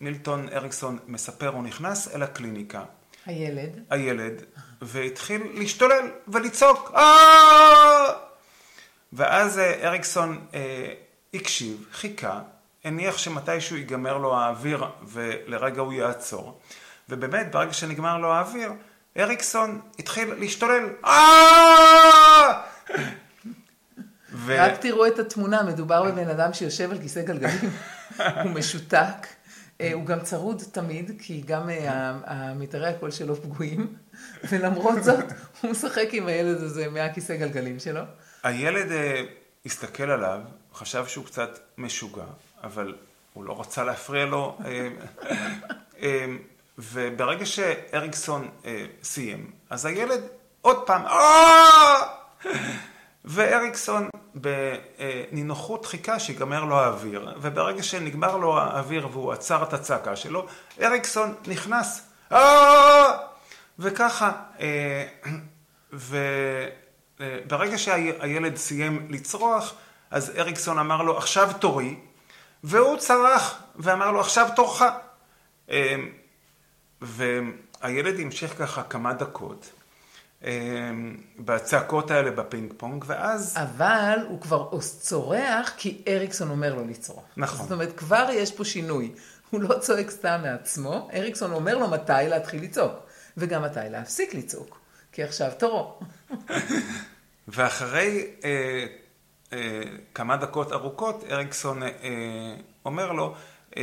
מילטון 0.00 0.48
אריקסון 0.48 0.98
מספר, 1.06 1.48
הוא 1.48 1.62
נכנס 1.62 2.14
אל 2.14 2.22
הקליניקה. 2.22 2.84
הילד. 3.26 3.70
הילד, 3.90 4.42
והתחיל 4.82 5.42
להשתולל 5.54 6.10
ולצעוק, 6.28 6.92
ואז 9.12 9.58
אריקסון 9.58 10.46
הקשיב, 11.34 11.86
חיכה, 11.92 12.40
הניח 12.84 13.18
שמתישהו 13.18 13.76
ייגמר 13.76 14.18
לו 14.18 14.36
האוויר 14.36 14.84
ולרגע 15.02 15.80
הוא 15.80 15.92
יעצור. 15.92 16.60
ובאמת, 17.08 17.52
ברגע 17.52 17.72
שנגמר 17.72 18.18
לו 18.18 18.32
האוויר, 18.32 18.72
אריקסון 19.18 19.80
התחיל 19.98 20.34
להשתולל. 20.34 20.84
רק 24.56 24.76
תראו 24.80 25.06
את 25.06 25.18
התמונה, 25.18 25.62
מדובר 25.62 26.02
בבן 26.02 26.28
אדם 26.28 26.52
שיושב 26.52 26.90
על 26.90 26.98
כיסא 26.98 27.22
גלגלים, 27.22 27.70
הוא 28.44 28.50
משותק, 28.50 29.26
אה, 29.80 29.92
הוא 29.92 30.06
גם 30.06 30.20
צרוד 30.20 30.62
תמיד, 30.72 31.10
כי 31.18 31.42
גם 31.46 31.70
אה, 31.70 32.12
המיתרי 32.26 32.88
הקול 32.88 33.10
שלו 33.10 33.36
פגועים, 33.36 33.94
ולמרות 34.50 35.02
זאת, 35.04 35.24
הוא 35.60 35.70
משחק 35.70 36.08
עם 36.12 36.26
הילד 36.26 36.62
הזה 36.62 36.88
מהכיסא 36.88 37.36
גלגלים 37.36 37.78
שלו. 37.78 38.00
הילד 38.42 38.92
אה, 38.92 39.24
הסתכל 39.66 40.10
עליו, 40.10 40.40
חשב 40.74 41.06
שהוא 41.06 41.24
קצת 41.24 41.58
משוגע, 41.78 42.24
אבל 42.64 42.94
הוא 43.34 43.44
לא 43.44 43.60
רצה 43.60 43.84
להפריע 43.84 44.24
לו. 44.24 44.58
וברגע 46.78 47.46
שאריקסון 47.46 48.48
סיים, 49.02 49.50
אז 49.70 49.86
הילד 49.86 50.20
עוד 50.60 50.86
פעם, 50.86 51.02
ואריקסון 53.28 54.08
בנינוחות 54.34 55.86
חיכה 55.86 56.18
שיגמר 56.18 56.64
לו 56.64 56.76
האוויר, 56.76 57.34
וברגע 57.40 57.82
שנגמר 57.82 58.36
לו 58.36 58.58
האוויר 58.58 59.08
והוא 59.12 59.32
עצר 59.32 59.62
את 59.62 59.72
הצעקה 59.72 60.16
שלו, 60.16 60.46
אריקסון 60.82 61.34
נכנס, 61.46 62.08
וככה, 63.78 64.32
וברגע 65.92 67.78
שהילד 67.78 68.56
סיים 68.56 69.06
לצרוח, 69.10 69.74
אז 70.10 70.32
אריקסון 70.38 70.78
אמר 70.78 71.02
לו, 71.02 71.18
עכשיו 71.18 71.50
תורי, 71.58 71.96
והוא 72.64 72.96
צרח 72.96 73.62
ואמר 73.76 74.10
לו, 74.10 74.20
עכשיו 74.20 74.48
תורך. 74.56 74.82
והילד 77.00 78.20
המשיך 78.20 78.58
ככה 78.58 78.82
כמה 78.82 79.12
דקות. 79.12 79.70
אמ, 80.44 81.16
בצעקות 81.38 82.10
האלה 82.10 82.30
בפינג 82.30 82.72
פונג, 82.76 83.04
ואז... 83.06 83.54
אבל 83.56 84.18
הוא 84.28 84.40
כבר 84.40 84.78
צורח 84.80 85.72
כי 85.76 86.02
אריקסון 86.08 86.50
אומר 86.50 86.74
לו 86.74 86.84
לצרוח. 86.84 87.24
נכון. 87.36 87.62
זאת 87.62 87.72
אומרת, 87.72 87.96
כבר 87.96 88.28
יש 88.32 88.52
פה 88.52 88.64
שינוי. 88.64 89.12
הוא 89.50 89.60
לא 89.60 89.78
צועק 89.78 90.10
סתם 90.10 90.40
מעצמו, 90.42 91.08
אריקסון 91.14 91.52
אומר 91.52 91.78
לו 91.78 91.88
מתי 91.88 92.12
להתחיל 92.28 92.62
לצעוק, 92.62 92.94
וגם 93.36 93.62
מתי 93.62 93.80
להפסיק 93.90 94.34
לצעוק, 94.34 94.80
כי 95.12 95.22
עכשיו 95.22 95.50
תורו. 95.58 96.00
ואחרי 97.48 98.26
אה, 98.44 98.86
אה, 99.52 99.82
כמה 100.14 100.36
דקות 100.36 100.72
ארוכות, 100.72 101.24
אריקסון 101.30 101.82
אה, 101.82 101.88
אומר 102.84 103.12
לו, 103.12 103.34
אה, 103.76 103.82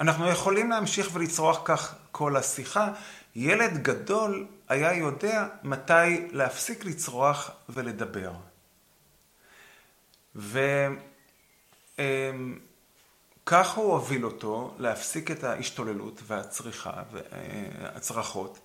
אנחנו 0.00 0.28
יכולים 0.28 0.70
להמשיך 0.70 1.10
ולצרוח 1.12 1.60
כך 1.64 1.94
כל 2.12 2.36
השיחה. 2.36 2.88
ילד 3.36 3.82
גדול 3.82 4.46
היה 4.70 4.94
יודע 4.94 5.46
מתי 5.62 6.28
להפסיק 6.30 6.84
לצרוח 6.84 7.50
ולדבר. 7.68 8.32
וכך 10.34 10.74
הוא 13.74 13.92
הוביל 13.92 14.24
אותו 14.24 14.74
להפסיק 14.78 15.30
את 15.30 15.44
ההשתוללות 15.44 16.20
והצריכה 16.26 17.02
והצרחות, 17.12 18.58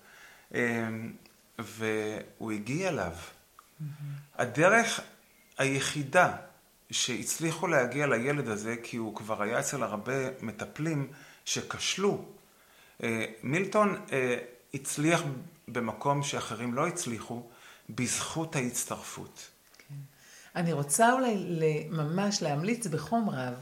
והוא 1.58 2.52
הגיע 2.52 2.88
אליו. 2.88 3.12
הדרך 4.38 5.00
היחידה 5.58 6.36
שהצליחו 6.90 7.66
להגיע 7.66 8.06
לילד 8.06 8.48
הזה, 8.48 8.76
כי 8.82 8.96
הוא 8.96 9.16
כבר 9.16 9.42
היה 9.42 9.60
אצל 9.60 9.82
הרבה 9.82 10.42
מטפלים 10.42 11.08
שכשלו, 11.44 12.24
אה, 13.02 13.24
מילטון 13.42 13.96
אה, 14.12 14.38
הצליח 14.74 15.22
במקום 15.68 16.22
שאחרים 16.22 16.74
לא 16.74 16.86
הצליחו, 16.86 17.42
בזכות 17.90 18.56
ההצטרפות. 18.56 19.50
כן. 19.78 19.94
אני 20.56 20.72
רוצה 20.72 21.12
אולי 21.12 21.34
ממש 21.90 22.42
להמליץ 22.42 22.86
בחום 22.86 23.30
רב 23.30 23.54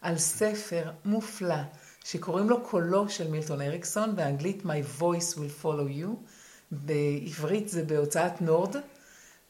על 0.00 0.18
ספר 0.18 0.90
מופלא 1.04 1.62
שקוראים 2.04 2.50
לו 2.50 2.64
קולו 2.64 3.08
של 3.08 3.30
מילטון 3.30 3.60
אריקסון, 3.60 4.16
באנגלית 4.16 4.62
My 4.62 5.00
Voice 5.00 5.36
Will 5.36 5.64
Follow 5.64 6.02
You, 6.02 6.08
בעברית 6.70 7.68
זה 7.68 7.84
בהוצאת 7.84 8.40
נורד. 8.40 8.76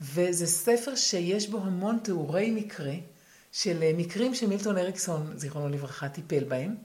וזה 0.01 0.47
ספר 0.47 0.95
שיש 0.95 1.49
בו 1.49 1.59
המון 1.59 1.99
תיאורי 2.03 2.51
מקרה 2.51 2.95
של 3.53 3.83
אה, 3.83 3.93
מקרים 3.97 4.35
שמילטון 4.35 4.79
אריקסון, 4.79 5.33
זיכרונו 5.37 5.69
לברכה, 5.69 6.09
טיפל 6.09 6.45
בהם. 6.45 6.77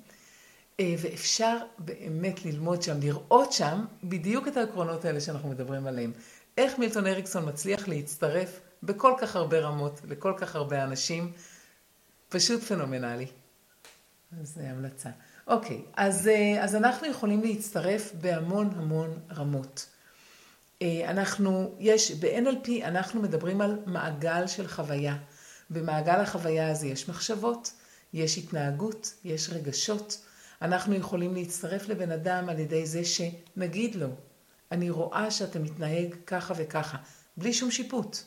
אה, 0.80 0.96
ואפשר 0.98 1.58
באמת 1.80 2.46
ללמוד 2.46 2.82
שם, 2.82 3.00
לראות 3.02 3.54
שם 3.54 3.86
בדיוק 4.04 4.48
את 4.48 4.58
העקרונות 4.58 5.06
האלה 5.06 5.22
שאנחנו 5.22 5.50
מדברים 5.50 5.88
עליהם. 5.88 6.12
איך 6.58 6.80
מילטון 6.80 7.08
אריקסון 7.08 7.50
מצליח 7.50 7.88
להצטרף 7.88 8.60
בכל 8.84 9.14
כך 9.18 9.36
הרבה 9.36 9.60
רמות, 9.60 10.02
לכל 10.08 10.34
כך 10.38 10.56
הרבה 10.56 10.84
אנשים, 10.84 11.32
פשוט 12.30 12.64
פנומנלי. 12.64 13.28
אז 14.42 14.54
זו 14.56 14.62
המלצה. 14.62 15.10
אוקיי, 15.48 15.82
אז, 15.96 16.28
אה, 16.28 16.64
אז 16.64 16.76
אנחנו 16.76 17.08
יכולים 17.08 17.42
להצטרף 17.42 18.12
בהמון 18.22 18.70
המון 18.76 19.20
רמות. 19.36 19.86
אה, 20.82 21.10
אנחנו, 21.10 21.76
יש, 21.80 22.12
ב-NLP 22.12 22.70
אנחנו 22.84 23.22
מדברים 23.22 23.62
על 23.62 23.80
מעגל 23.86 24.48
של 24.48 24.68
חוויה. 24.68 25.18
במעגל 25.70 26.20
החוויה 26.20 26.72
הזה 26.72 26.88
יש 26.88 27.10
מחשבות, 27.10 27.72
יש 28.14 28.38
התנהגות, 28.38 29.14
יש 29.24 29.50
רגשות. 29.50 30.26
אנחנו 30.62 30.96
יכולים 30.96 31.34
להצטרף 31.34 31.88
לבן 31.88 32.12
אדם 32.12 32.50
על 32.50 32.60
ידי 32.60 32.86
זה 32.86 33.02
שנגיד 33.06 33.96
לו, 33.96 34.08
אני 34.72 34.90
רואה 34.90 35.32
שאתה 35.32 35.60
מתנהג 35.60 36.16
ככה 36.28 36.54
וככה, 36.58 36.98
בלי 37.38 37.54
שום 37.54 37.72
שיפוט. 37.72 38.18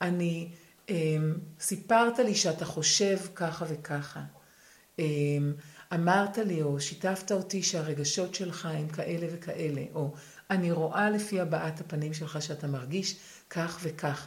אני, 0.00 0.48
אה, 0.90 1.16
סיפרת 1.60 2.18
לי 2.18 2.34
שאתה 2.34 2.64
חושב 2.64 3.18
ככה 3.34 3.64
וככה. 3.68 4.22
אה, 4.98 5.04
אמרת 5.94 6.38
לי 6.38 6.62
או 6.62 6.80
שיתפת 6.80 7.32
אותי 7.32 7.62
שהרגשות 7.62 8.34
שלך 8.34 8.66
הם 8.66 8.88
כאלה 8.88 9.26
וכאלה, 9.30 9.82
או 9.94 10.14
אני 10.50 10.72
רואה 10.72 11.10
לפי 11.10 11.40
הבעת 11.40 11.80
הפנים 11.80 12.14
שלך 12.14 12.42
שאתה 12.42 12.66
מרגיש 12.66 13.16
כך 13.50 13.78
וכך. 13.82 14.26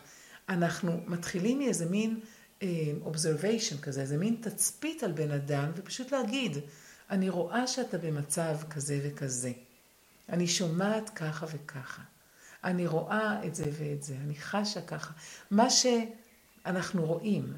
אנחנו 0.50 1.02
מתחילים 1.08 1.60
מאיזה 1.60 1.86
מין 1.86 2.20
אה, 2.64 2.68
observation 3.06 3.82
כזה, 3.82 4.02
איזה 4.02 4.18
מין 4.18 4.36
תצפית 4.42 5.04
על 5.04 5.12
בן 5.12 5.32
אדם, 5.32 5.72
ופשוט 5.76 6.12
להגיד, 6.12 6.58
אני 7.10 7.30
רואה 7.30 7.68
שאתה 7.68 7.98
במצב 7.98 8.58
כזה 8.70 9.00
וכזה. 9.04 9.52
אני 10.30 10.48
שומעת 10.48 11.10
ככה 11.10 11.46
וככה. 11.50 12.02
אני 12.64 12.88
רואה 12.88 13.46
את 13.46 13.56
זה 13.56 13.66
ואת 13.80 14.04
זה, 14.04 14.16
אני 14.26 14.36
חשה 14.36 14.82
ככה. 14.82 15.14
מה 15.52 15.68
שאנחנו 15.70 17.06
רואים, 17.06 17.54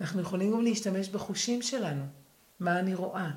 אנחנו 0.00 0.20
יכולים 0.20 0.52
גם 0.52 0.64
להשתמש 0.64 1.08
בחושים 1.08 1.62
שלנו. 1.62 2.04
מה 2.60 2.78
אני 2.78 2.94
רואה? 2.94 3.30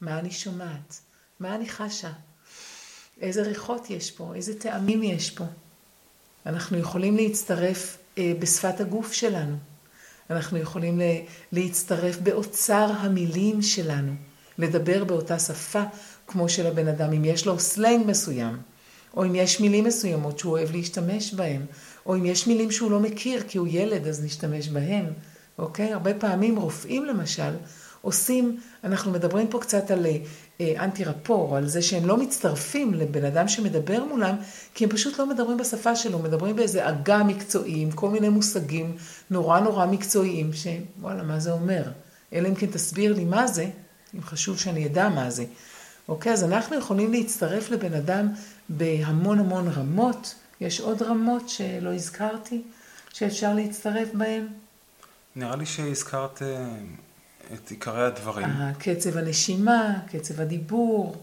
מה 0.00 0.18
אני 0.18 0.30
שומעת? 0.30 1.00
מה 1.40 1.54
אני 1.54 1.68
חשה? 1.68 2.12
איזה 3.20 3.42
ריחות 3.42 3.90
יש 3.90 4.10
פה? 4.10 4.34
איזה 4.34 4.60
טעמים 4.60 5.02
יש 5.02 5.30
פה? 5.30 5.44
אנחנו 6.46 6.78
יכולים 6.78 7.16
להצטרף 7.16 7.98
אה, 8.18 8.32
בשפת 8.38 8.80
הגוף 8.80 9.12
שלנו. 9.12 9.56
אנחנו 10.30 10.58
יכולים 10.58 11.00
להצטרף 11.52 12.18
באוצר 12.18 12.92
המילים 12.98 13.62
שלנו, 13.62 14.12
לדבר 14.58 15.04
באותה 15.04 15.38
שפה 15.38 15.82
כמו 16.26 16.48
של 16.48 16.66
הבן 16.66 16.88
אדם, 16.88 17.12
אם 17.12 17.24
יש 17.24 17.46
לו 17.46 17.58
סלנג 17.58 18.06
מסוים, 18.06 18.56
או 19.16 19.24
אם 19.24 19.34
יש 19.34 19.60
מילים 19.60 19.84
מסוימות 19.84 20.38
שהוא 20.38 20.52
אוהב 20.52 20.72
להשתמש 20.72 21.34
בהן, 21.34 21.62
או 22.06 22.16
אם 22.16 22.26
יש 22.26 22.46
מילים 22.46 22.70
שהוא 22.70 22.90
לא 22.90 23.00
מכיר 23.00 23.42
כי 23.48 23.58
הוא 23.58 23.68
ילד 23.70 24.06
אז 24.06 24.24
נשתמש 24.24 24.68
בהן, 24.68 25.04
אוקיי? 25.58 25.92
הרבה 25.92 26.14
פעמים 26.14 26.56
רופאים 26.56 27.04
למשל 27.04 27.52
עושים, 28.06 28.60
אנחנו 28.84 29.12
מדברים 29.12 29.48
פה 29.48 29.60
קצת 29.60 29.90
על 29.90 30.06
אה, 30.60 30.84
אנטי 30.84 31.04
רפור, 31.04 31.56
על 31.56 31.68
זה 31.68 31.82
שהם 31.82 32.06
לא 32.06 32.16
מצטרפים 32.16 32.94
לבן 32.94 33.24
אדם 33.24 33.48
שמדבר 33.48 34.04
מולם, 34.04 34.36
כי 34.74 34.84
הם 34.84 34.90
פשוט 34.90 35.18
לא 35.18 35.26
מדברים 35.26 35.56
בשפה 35.56 35.96
שלו, 35.96 36.18
מדברים 36.18 36.56
באיזה 36.56 36.86
עגה 36.86 37.22
מקצועי, 37.24 37.82
עם 37.82 37.90
כל 37.90 38.10
מיני 38.10 38.28
מושגים 38.28 38.96
נורא 39.30 39.60
נורא 39.60 39.86
מקצועיים, 39.86 40.50
שוואלה, 40.52 41.22
מה 41.22 41.40
זה 41.40 41.52
אומר? 41.52 41.82
אלא 42.32 42.48
אם 42.48 42.54
כן 42.54 42.66
תסביר 42.66 43.14
לי 43.14 43.24
מה 43.24 43.46
זה, 43.46 43.70
אם 44.16 44.22
חשוב 44.22 44.58
שאני 44.58 44.86
אדע 44.86 45.08
מה 45.08 45.30
זה. 45.30 45.44
אוקיי, 46.08 46.32
אז 46.32 46.44
אנחנו 46.44 46.76
יכולים 46.76 47.12
להצטרף 47.12 47.70
לבן 47.70 47.94
אדם 47.94 48.28
בהמון 48.68 49.38
המון 49.38 49.68
רמות. 49.68 50.34
יש 50.60 50.80
עוד 50.80 51.02
רמות 51.02 51.48
שלא 51.48 51.94
הזכרתי, 51.94 52.62
שאפשר 53.12 53.54
להצטרף 53.54 54.08
בהן? 54.14 54.46
נראה 55.36 55.56
לי 55.56 55.66
שהזכרת 55.66 56.42
אה, 56.42 56.66
את 57.54 57.70
עיקרי 57.70 58.04
הדברים. 58.06 58.44
אה, 58.46 58.72
קצב 58.78 59.16
הנשימה, 59.16 59.98
קצב 60.12 60.40
הדיבור, 60.40 61.16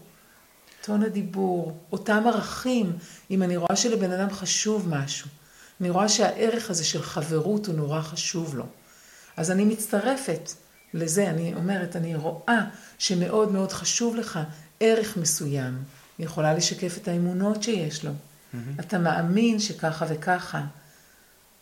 טון 0.80 1.02
הדיבור, 1.02 1.78
אותם 1.92 2.22
ערכים. 2.26 2.92
אם 3.30 3.42
אני 3.42 3.56
רואה 3.56 3.76
שלבן 3.76 4.12
אדם 4.12 4.30
חשוב 4.30 4.88
משהו, 4.88 5.28
אני 5.80 5.90
רואה 5.90 6.08
שהערך 6.08 6.70
הזה 6.70 6.84
של 6.84 7.02
חברות 7.02 7.66
הוא 7.66 7.74
נורא 7.74 8.00
חשוב 8.00 8.56
לו. 8.56 8.64
אז 9.36 9.50
אני 9.50 9.64
מצטרפת 9.64 10.50
לזה, 10.94 11.30
אני 11.30 11.54
אומרת, 11.54 11.96
אני 11.96 12.16
רואה 12.16 12.64
שמאוד 12.98 13.52
מאוד 13.52 13.72
חשוב 13.72 14.16
לך 14.16 14.38
ערך 14.80 15.16
מסוים. 15.16 15.82
היא 16.18 16.26
יכולה 16.26 16.54
לשקף 16.54 16.98
את 16.98 17.08
האמונות 17.08 17.62
שיש 17.62 18.04
לו. 18.04 18.10
Mm-hmm. 18.10 18.56
אתה 18.80 18.98
מאמין 18.98 19.60
שככה 19.60 20.06
וככה. 20.08 20.60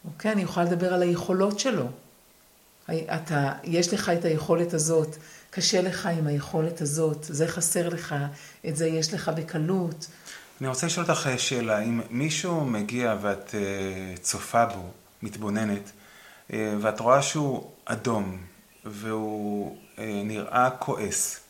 אוקיי? 0.05 0.33
אני 0.33 0.42
יכולה 0.42 0.66
לדבר 0.66 0.95
על 0.95 1.03
היכולות 1.03 1.61
שלו. 1.61 1.88
אתה, 2.90 3.53
יש 3.64 3.95
לך 3.95 4.09
את 4.09 4.25
היכולת 4.25 4.75
הזאת, 4.75 5.16
קשה 5.51 5.83
לך 5.83 6.07
עם 6.07 6.27
היכולת 6.27 6.81
הזאת, 6.81 7.25
זה 7.29 7.49
חסר 7.49 7.88
לך, 7.88 8.14
את 8.68 8.77
זה 8.77 8.87
יש 8.87 9.14
לך 9.14 9.29
בקלות. 9.29 10.07
אני 10.61 10.68
רוצה 10.68 10.87
לשאול 10.87 11.07
אותך 11.09 11.29
שאלה, 11.37 11.79
אם 11.83 12.01
מישהו 12.11 12.64
מגיע 12.64 13.16
ואת 13.23 13.51
uh, 13.51 14.21
צופה 14.21 14.66
בו, 14.66 14.90
מתבוננת, 15.23 15.90
uh, 16.51 16.55
ואת 16.81 17.01
רואה 17.01 17.23
שהוא 17.23 17.71
אדום, 17.85 18.38
והוא 18.85 19.77
uh, 19.97 20.01
נראה 20.25 20.71
כועס, 20.79 21.40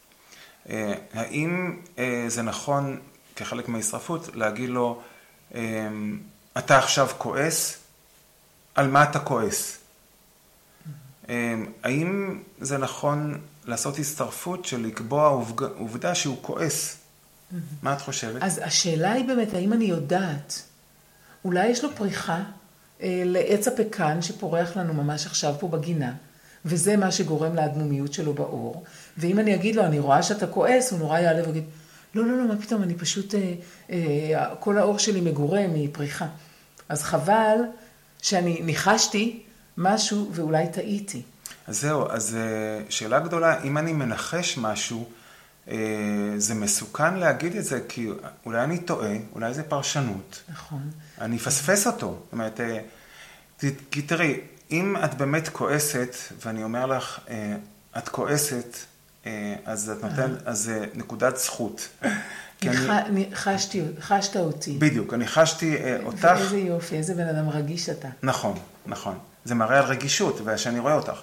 uh, 0.66 0.70
האם 1.14 1.80
uh, 1.96 2.00
זה 2.28 2.42
נכון 2.42 3.00
כחלק 3.36 3.68
מההשרפות 3.68 4.36
להגיד 4.36 4.68
לו, 4.70 5.02
uh, 5.52 5.54
אתה 6.58 6.78
עכשיו 6.78 7.08
כועס? 7.18 7.78
על 8.74 8.88
מה 8.88 9.02
אתה 9.02 9.18
כועס? 9.18 9.78
אמ, 11.28 11.66
האם 11.82 12.40
זה 12.60 12.78
נכון 12.78 13.40
לעשות 13.64 13.98
הצטרפות 13.98 14.64
של 14.64 14.80
לקבוע 14.80 15.44
עובדה 15.78 16.14
שהוא 16.14 16.36
כועס? 16.42 16.96
מה 17.82 17.92
את 17.92 18.00
חושבת? 18.00 18.42
אז 18.42 18.60
השאלה 18.64 19.12
היא 19.12 19.24
באמת, 19.24 19.54
האם 19.54 19.72
אני 19.72 19.84
יודעת? 19.84 20.62
אולי 21.44 21.68
יש 21.68 21.84
לו 21.84 21.96
פריחה 21.96 22.42
אה, 23.02 23.22
לעץ 23.24 23.68
הפקן 23.68 24.22
שפורח 24.22 24.76
לנו 24.76 24.94
ממש 24.94 25.26
עכשיו 25.26 25.54
פה 25.60 25.68
בגינה, 25.68 26.12
וזה 26.64 26.96
מה 26.96 27.10
שגורם 27.10 27.54
לאדמומיות 27.54 28.12
שלו 28.12 28.34
באור, 28.34 28.84
ואם 29.18 29.38
אני 29.38 29.54
אגיד 29.54 29.76
לו, 29.76 29.84
אני 29.84 29.98
רואה 29.98 30.22
שאתה 30.22 30.46
כועס, 30.46 30.90
הוא 30.90 30.98
נורא 30.98 31.18
יעלה 31.18 31.46
ויגיד, 31.46 31.64
לא, 32.14 32.26
לא, 32.26 32.38
לא, 32.38 32.48
מה 32.48 32.56
פתאום, 32.56 32.82
אני 32.82 32.94
פשוט, 32.94 33.34
אה, 33.34 33.54
אה, 33.90 34.54
כל 34.60 34.78
האור 34.78 34.98
שלי 34.98 35.20
מגורה 35.20 35.60
מפריחה. 35.68 36.26
אז 36.88 37.02
חבל 37.02 37.56
שאני 38.22 38.60
ניחשתי 38.62 39.42
משהו 39.76 40.30
ואולי 40.32 40.66
טעיתי. 40.72 41.22
אז 41.66 41.80
זהו, 41.80 42.06
אז 42.10 42.36
אה, 42.36 42.84
שאלה 42.88 43.20
גדולה, 43.20 43.62
אם 43.62 43.78
אני 43.78 43.92
מנחש 43.92 44.58
משהו, 44.58 45.08
אה, 45.68 45.76
זה 46.36 46.54
מסוכן 46.54 47.14
להגיד 47.14 47.56
את 47.56 47.64
זה, 47.64 47.80
כי 47.88 48.08
אולי 48.46 48.64
אני 48.64 48.78
טועה, 48.78 49.16
אולי 49.34 49.54
זה 49.54 49.62
פרשנות. 49.62 50.42
נכון. 50.48 50.90
אני 51.20 51.36
אפספס 51.36 51.86
אותו. 51.86 52.06
זאת 52.24 52.32
אומרת, 52.32 52.60
אה, 52.60 52.78
כי 53.90 54.02
תראי, 54.02 54.40
אם 54.72 54.96
את 55.04 55.14
באמת 55.14 55.48
כועסת, 55.48 56.16
ואני 56.44 56.64
אומר 56.64 56.86
לך, 56.86 57.20
את 57.98 58.08
כועסת, 58.08 58.76
אז 59.64 59.90
את 59.90 60.04
נותנת, 60.04 60.46
אז 60.46 60.58
זה 60.58 60.86
נקודת 60.94 61.36
זכות. 61.36 61.88
אני... 62.62 63.26
חשתי, 63.34 63.82
חשת 64.00 64.36
אותי. 64.36 64.76
בדיוק, 64.78 65.14
אני 65.14 65.26
חשתי 65.26 65.76
אותך. 66.04 66.24
איזה 66.24 66.58
יופי, 66.58 66.96
איזה 66.96 67.14
בן 67.14 67.28
אדם 67.28 67.48
רגיש 67.48 67.88
אתה. 67.88 68.08
נכון, 68.22 68.58
נכון. 68.86 69.18
זה 69.44 69.54
מראה 69.54 69.78
על 69.78 69.84
רגישות, 69.84 70.40
ושאני 70.44 70.78
רואה 70.78 70.94
אותך. 70.94 71.20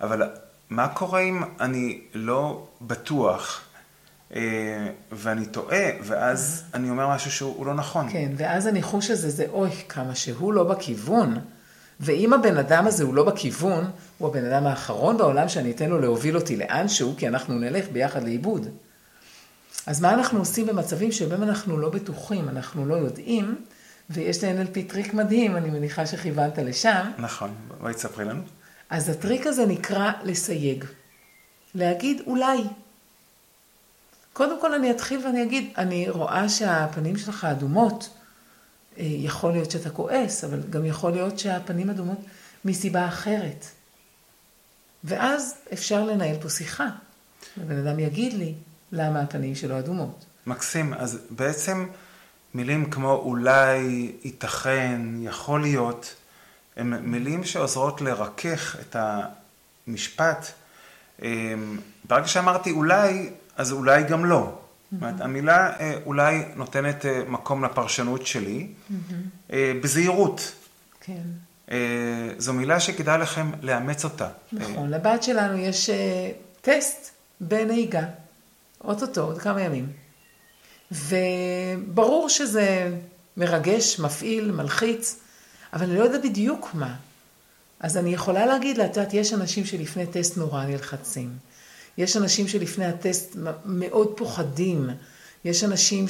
אבל 0.00 0.30
מה 0.70 0.88
קורה 0.88 1.20
אם 1.20 1.42
אני 1.60 2.00
לא 2.14 2.68
בטוח, 2.82 3.60
אה, 4.34 4.40
ואני 5.12 5.46
טועה, 5.46 5.84
ואז 6.02 6.64
אני 6.74 6.90
אומר 6.90 7.08
משהו 7.08 7.30
שהוא 7.30 7.66
לא 7.66 7.74
נכון? 7.74 8.12
כן, 8.12 8.32
ואז 8.36 8.66
הניחוש 8.66 9.10
הזה 9.10 9.30
זה, 9.30 9.46
אוי, 9.48 9.70
כמה 9.88 10.14
שהוא 10.14 10.52
לא 10.52 10.64
בכיוון. 10.64 11.38
ואם 12.00 12.32
הבן 12.32 12.56
אדם 12.56 12.86
הזה 12.86 13.04
הוא 13.04 13.14
לא 13.14 13.24
בכיוון, 13.24 13.90
הוא 14.18 14.28
הבן 14.28 14.44
אדם 14.44 14.66
האחרון 14.66 15.16
בעולם 15.16 15.48
שאני 15.48 15.70
אתן 15.70 15.90
לו 15.90 16.00
להוביל 16.00 16.36
אותי 16.36 16.56
לאנשהו, 16.56 17.14
כי 17.16 17.28
אנחנו 17.28 17.58
נלך 17.58 17.84
ביחד 17.92 18.22
לאיבוד. 18.22 18.68
אז 19.86 20.00
מה 20.00 20.14
אנחנו 20.14 20.38
עושים 20.38 20.66
במצבים 20.66 21.12
שבהם 21.12 21.42
אנחנו 21.42 21.78
לא 21.78 21.88
בטוחים, 21.88 22.48
אנחנו 22.48 22.86
לא 22.86 22.94
יודעים, 22.94 23.64
ויש 24.10 24.44
ל-NLP 24.44 24.90
טריק 24.92 25.14
מדהים, 25.14 25.56
אני 25.56 25.70
מניחה 25.70 26.06
שכיוונת 26.06 26.58
לשם. 26.58 27.10
נכון, 27.18 27.54
בואי 27.80 27.94
תספרי 27.94 28.24
לנו. 28.24 28.42
אז 28.90 29.08
הטריק 29.08 29.46
הזה 29.46 29.66
נקרא 29.66 30.12
לסייג. 30.24 30.84
להגיד 31.74 32.22
אולי. 32.26 32.62
קודם 34.32 34.60
כל 34.60 34.74
אני 34.74 34.90
אתחיל 34.90 35.26
ואני 35.26 35.42
אגיד, 35.42 35.72
אני 35.78 36.10
רואה 36.10 36.48
שהפנים 36.48 37.16
שלך 37.16 37.44
אדומות. 37.44 38.10
אה, 39.00 39.04
יכול 39.04 39.52
להיות 39.52 39.70
שאתה 39.70 39.90
כועס, 39.90 40.44
אבל 40.44 40.60
גם 40.70 40.84
יכול 40.86 41.12
להיות 41.12 41.38
שהפנים 41.38 41.90
אדומות 41.90 42.18
מסיבה 42.64 43.08
אחרת. 43.08 43.66
ואז 45.04 45.54
אפשר 45.72 46.04
לנהל 46.04 46.36
פה 46.42 46.48
שיחה. 46.48 46.88
הבן 47.62 47.86
אדם 47.86 47.98
יגיד 47.98 48.32
לי 48.32 48.54
למה 48.92 49.20
הפנים 49.20 49.54
שלו 49.54 49.78
אדומות. 49.78 50.24
מקסים. 50.46 50.94
אז 50.94 51.18
בעצם 51.30 51.86
מילים 52.54 52.90
כמו 52.90 53.12
אולי, 53.12 54.12
ייתכן, 54.24 55.00
יכול 55.22 55.60
להיות, 55.60 56.14
הן 56.76 56.94
מילים 56.94 57.44
שעוזרות 57.44 58.00
לרכך 58.00 58.76
את 58.80 58.96
המשפט. 59.86 60.46
אמ, 61.22 61.78
ברגע 62.04 62.26
שאמרתי 62.26 62.70
אולי, 62.70 63.30
אז 63.56 63.72
אולי 63.72 64.02
גם 64.02 64.24
לא. 64.24 64.58
זאת 64.92 65.02
אומרת, 65.02 65.20
המילה 65.20 65.76
אה, 65.80 65.94
אולי 66.06 66.44
נותנת 66.56 67.06
אה, 67.06 67.22
מקום 67.28 67.64
לפרשנות 67.64 68.26
שלי, 68.26 68.66
אה, 69.52 69.72
בזהירות. 69.82 70.52
כן. 71.00 71.22
זו 72.38 72.52
מילה 72.52 72.80
שכדאי 72.80 73.18
לכם 73.18 73.50
לאמץ 73.62 74.04
אותה. 74.04 74.28
נכון, 74.52 74.90
לבת 74.90 75.22
שלנו 75.22 75.58
יש 75.58 75.90
טסט 76.60 77.10
בנהיגה, 77.40 78.04
אוטוטו, 78.84 79.20
עוד 79.20 79.38
כמה 79.38 79.62
ימים. 79.62 79.86
וברור 80.92 82.28
שזה 82.28 82.96
מרגש, 83.36 84.00
מפעיל, 84.00 84.50
מלחיץ, 84.50 85.16
אבל 85.72 85.82
אני 85.84 85.98
לא 85.98 86.04
יודעת 86.04 86.22
בדיוק 86.22 86.70
מה. 86.74 86.94
אז 87.80 87.96
אני 87.96 88.14
יכולה 88.14 88.46
להגיד 88.46 88.78
לה, 88.78 88.84
את 88.84 88.96
יודעת, 88.96 89.14
יש 89.14 89.32
אנשים 89.32 89.64
שלפני 89.64 90.06
טסט 90.06 90.36
נורא 90.36 90.64
נלחצים. 90.64 91.30
יש 92.00 92.16
אנשים 92.16 92.48
שלפני 92.48 92.84
הטסט 92.86 93.36
מאוד 93.64 94.12
פוחדים. 94.16 94.90
יש 95.44 95.64
אנשים 95.64 96.06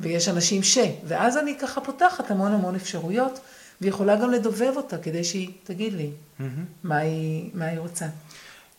ויש 0.00 0.28
אנשים 0.28 0.62
ש... 0.62 0.78
ואז 1.04 1.36
אני 1.36 1.58
ככה 1.58 1.80
פותחת 1.80 2.30
המון 2.30 2.52
המון 2.52 2.74
אפשרויות, 2.74 3.40
ויכולה 3.80 4.16
גם 4.16 4.30
לדובב 4.30 4.72
אותה 4.76 4.98
כדי 4.98 5.24
שהיא 5.24 5.50
תגיד 5.64 5.92
לי 5.92 6.10
mm-hmm. 6.10 6.42
מה, 6.82 6.96
היא, 6.96 7.50
מה 7.54 7.64
היא 7.64 7.78
רוצה. 7.78 8.06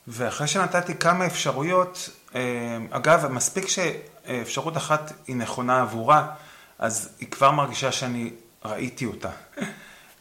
ואחרי 0.07 0.47
שנתתי 0.47 0.95
כמה 0.95 1.25
אפשרויות, 1.25 2.09
אה, 2.35 2.77
אגב, 2.91 3.27
מספיק 3.27 3.67
שאפשרות 3.67 4.77
אחת 4.77 5.13
היא 5.27 5.35
נכונה 5.35 5.81
עבורה, 5.81 6.27
אז 6.79 7.09
היא 7.19 7.27
כבר 7.27 7.51
מרגישה 7.51 7.91
שאני 7.91 8.29
ראיתי 8.65 9.05
אותה. 9.05 9.29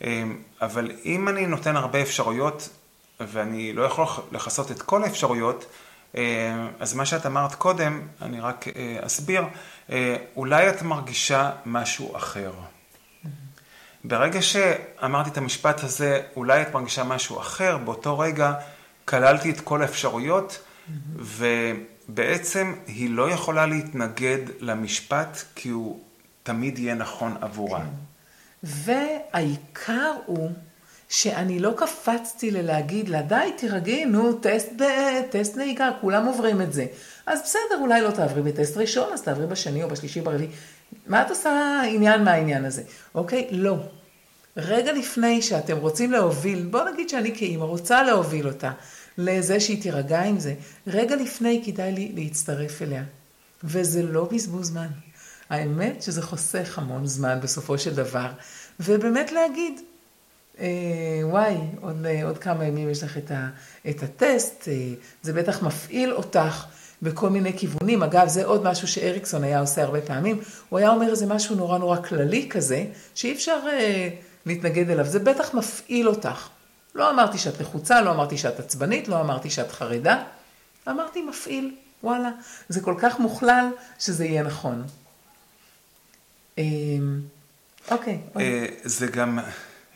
אה, 0.05 0.23
אבל 0.63 0.91
אם 1.05 1.29
אני 1.29 1.47
נותן 1.47 1.77
הרבה 1.77 2.03
אפשרויות, 2.03 2.69
ואני 3.29 3.73
לא 3.73 3.83
יכול 3.83 4.07
לכסות 4.33 4.71
את 4.71 4.83
כל 4.83 5.05
האפשרויות, 5.05 5.67
אה, 6.17 6.23
אז 6.81 6.95
מה 6.95 7.07
שאת 7.07 7.27
אמרת 7.27 7.55
קודם, 7.55 8.03
אני 8.23 8.41
רק 8.41 8.65
אסביר, 9.01 9.43
אולי 10.37 10.71
את 10.71 10.83
מרגישה 10.83 11.51
משהו 11.67 12.17
אחר. 12.17 12.53
ברגע 14.05 14.43
שאמרתי 14.43 15.31
את 15.31 15.37
המשפט 15.37 15.85
הזה, 15.85 16.23
אולי 16.37 16.63
את 16.63 16.75
מרגישה 16.75 17.05
משהו 17.05 17.41
אחר, 17.41 17.79
באותו 17.79 18.19
רגע 18.19 18.55
כללתי 19.05 19.51
את 19.51 19.61
כל 19.61 19.83
האפשרויות, 19.83 20.59
ובעצם 21.17 22.75
היא 22.87 23.11
לא 23.11 23.31
יכולה 23.31 23.67
להתנגד 23.67 24.39
למשפט, 24.61 25.43
כי 25.55 25.69
הוא 25.69 26.01
תמיד 26.43 26.79
יהיה 26.79 26.95
נכון 26.95 27.37
עבורה. 27.41 27.81
כן. 27.81 27.87
והעיקר 28.63 30.13
הוא 30.27 30.51
שאני 31.13 31.59
לא 31.59 31.75
קפצתי 31.77 32.51
ללהגיד 32.51 33.09
לה, 33.09 33.23
די, 33.23 33.51
תירגעי, 33.57 34.05
נו, 34.05 34.33
טסט, 34.33 34.73
טסט 35.31 35.57
נהיגה, 35.57 35.91
כולם 36.01 36.27
עוברים 36.27 36.63
את 36.63 36.73
זה. 36.73 36.87
אז 37.27 37.41
בסדר, 37.43 37.81
אולי 37.81 38.03
לא 38.03 38.11
תעברי 38.11 38.43
בטסט 38.43 38.77
ראשון, 38.77 39.13
אז 39.13 39.23
תעברי 39.23 39.47
בשני 39.47 39.83
או 39.83 39.89
בשלישי, 39.89 40.21
ברביעי. 40.21 40.51
מה 41.07 41.23
את 41.23 41.31
עושה 41.31 41.83
עניין 41.89 42.25
מהעניין 42.25 42.65
הזה? 42.65 42.83
אוקיי? 43.15 43.49
לא. 43.51 43.77
רגע 44.57 44.93
לפני 44.93 45.43
שאתם 45.43 45.77
רוצים 45.77 46.13
להוביל, 46.13 46.67
בוא 46.71 46.91
נגיד 46.91 47.09
שאני 47.09 47.35
כאימא 47.35 47.65
רוצה 47.65 48.03
להוביל 48.03 48.49
אותה 48.49 48.73
לזה 49.19 49.61
שהיא 49.61 49.83
תירגע 49.83 50.23
עם 50.23 50.41
זה, 50.41 50.55
רגע 50.87 51.17
לפני 51.17 51.63
כדאי 51.67 51.93
לי 51.93 52.13
להצטרף 52.15 52.83
אליה. 52.83 53.03
וזה 53.65 54.03
לא 54.03 54.29
בזבוז 54.33 54.67
זמן. 54.67 54.89
האמת 55.51 56.03
שזה 56.03 56.23
חוסך 56.23 56.79
המון 56.79 57.07
זמן 57.07 57.39
בסופו 57.43 57.79
של 57.79 57.95
דבר, 57.95 58.31
ובאמת 58.81 59.33
להגיד, 59.33 59.81
וואי, 61.23 61.57
עוד, 61.81 62.07
אה, 62.07 62.25
עוד 62.25 62.39
כמה 62.39 62.65
ימים 62.65 62.91
יש 62.91 63.03
לך 63.03 63.19
את, 63.19 63.31
ה, 63.31 63.49
את 63.91 64.03
הטסט, 64.03 64.69
אה, 64.69 64.75
זה 65.23 65.33
בטח 65.33 65.63
מפעיל 65.63 66.13
אותך 66.13 66.65
בכל 67.03 67.31
מיני 67.31 67.59
כיוונים. 67.59 68.03
אגב, 68.03 68.29
זה 68.29 68.45
עוד 68.45 68.65
משהו 68.65 68.89
שאריקסון 68.89 69.45
היה 69.45 69.61
עושה 69.61 69.83
הרבה 69.83 70.01
פעמים. 70.01 70.41
הוא 70.69 70.79
היה 70.79 70.91
אומר 70.91 71.11
איזה 71.11 71.27
משהו 71.27 71.57
נורא 71.57 71.79
נורא 71.79 72.03
כללי 72.03 72.49
כזה, 72.51 72.85
שאי 73.15 73.33
אפשר 73.33 73.59
אה, 73.69 74.09
להתנגד 74.47 74.91
אליו. 74.91 75.05
זה 75.05 75.19
בטח 75.19 75.55
מפעיל 75.55 76.09
אותך. 76.09 76.49
לא 76.95 77.11
אמרתי 77.11 77.39
שאת 77.39 77.61
לחוצה, 77.61 78.01
לא 78.01 78.11
אמרתי 78.11 78.39
שאת 78.39 78.61
עצבנית, 78.61 79.09
לא 79.09 79.21
אמרתי 79.21 79.51
שאת 79.51 79.73
חרדה. 79.73 80.25
אמרתי 80.89 81.23
מפעיל, 81.23 81.75
וואלה. 82.03 82.31
זה 82.69 82.81
כל 82.81 82.95
כך 82.99 83.19
מוכלל 83.21 83.69
שזה 83.99 84.25
יהיה 84.25 84.43
נכון. 84.43 84.85
אה, 86.59 86.65
אוקיי. 87.91 88.19
אה, 88.41 88.67
זה 88.85 89.07
גם 89.07 89.39
אה, 89.39 89.45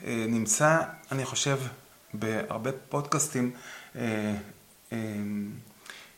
נמצא, 0.05 0.79
אני 1.13 1.25
חושב, 1.25 1.59
בהרבה 2.15 2.71
פודקאסטים. 2.89 3.53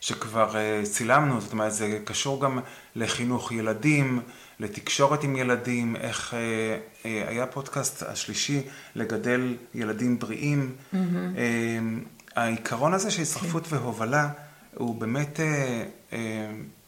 שכבר 0.01 0.57
אה, 0.57 0.81
צילמנו, 0.83 1.41
זאת 1.41 1.51
אומרת 1.51 1.73
זה 1.73 1.99
קשור 2.05 2.41
גם 2.41 2.59
לחינוך 2.95 3.51
ילדים, 3.51 4.21
לתקשורת 4.59 5.23
עם 5.23 5.35
ילדים, 5.35 5.95
איך 5.95 6.33
אה, 6.33 6.39
אה, 7.05 7.29
היה 7.29 7.45
פודקאסט 7.47 8.03
השלישי 8.03 8.61
לגדל 8.95 9.57
ילדים 9.75 10.19
בריאים. 10.19 10.75
Mm-hmm. 10.93 10.97
העיקרון 12.35 12.93
הזה 12.93 13.11
של 13.11 13.21
הצטרפות 13.21 13.67
כן. 13.67 13.75
והובלה 13.75 14.29
הוא 14.75 14.95
באמת 14.95 15.39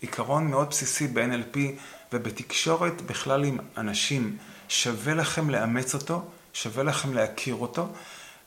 עיקרון 0.02 0.48
מאוד 0.48 0.70
בסיסי 0.70 1.08
ב-NLP 1.08 1.58
ובתקשורת 2.14 3.02
בכלל 3.02 3.44
עם 3.44 3.58
אנשים. 3.78 4.38
שווה 4.70 5.14
לכם 5.14 5.50
לאמץ 5.50 5.94
אותו, 5.94 6.26
שווה 6.54 6.84
לכם 6.84 7.14
להכיר 7.14 7.56
אותו. 7.56 7.88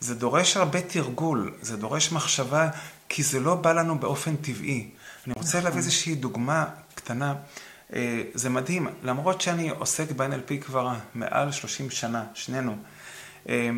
זה 0.00 0.14
דורש 0.14 0.56
הרבה 0.56 0.80
תרגול, 0.80 1.54
זה 1.62 1.76
דורש 1.76 2.12
מחשבה 2.12 2.68
כי 3.08 3.22
זה 3.22 3.40
לא 3.40 3.54
בא 3.54 3.72
לנו 3.72 3.98
באופן 3.98 4.36
טבעי. 4.36 4.90
אני 5.26 5.34
רוצה 5.36 5.56
להביא 5.58 5.68
נכון. 5.68 5.78
איזושהי 5.78 6.14
דוגמה 6.14 6.64
קטנה. 6.94 7.34
אה, 7.94 8.22
זה 8.34 8.50
מדהים, 8.50 8.86
למרות 9.02 9.40
שאני 9.40 9.68
עוסק 9.68 10.10
ב-NLP 10.10 10.64
כבר 10.64 10.92
מעל 11.14 11.52
30 11.52 11.90
שנה, 11.90 12.24
שנינו, 12.34 12.76
אה, 13.48 13.70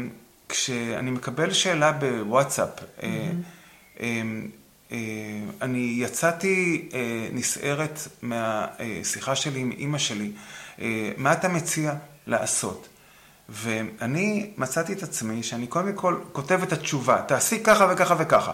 כשאני 0.49 1.11
מקבל 1.11 1.53
שאלה 1.53 1.93
בוואטסאפ, 1.93 2.69
אה, 3.03 3.31
אני 5.63 5.97
יצאתי 5.99 6.89
נסערת 7.33 7.99
מהשיחה 8.23 9.37
שלי 9.37 9.61
עם 9.61 9.71
אימא 9.71 9.99
שלי, 9.99 10.33
מה 11.17 11.33
אתה 11.33 11.49
מציע 11.49 11.95
לעשות? 12.27 12.89
ואני 13.49 14.51
מצאתי 14.57 14.93
את 14.93 15.03
עצמי 15.03 15.43
שאני 15.43 15.67
קודם 15.67 15.93
כל 15.93 16.19
כותב 16.33 16.63
את 16.63 16.73
התשובה, 16.73 17.23
תעשי 17.29 17.63
ככה 17.63 17.87
וככה 17.91 18.15
וככה. 18.19 18.53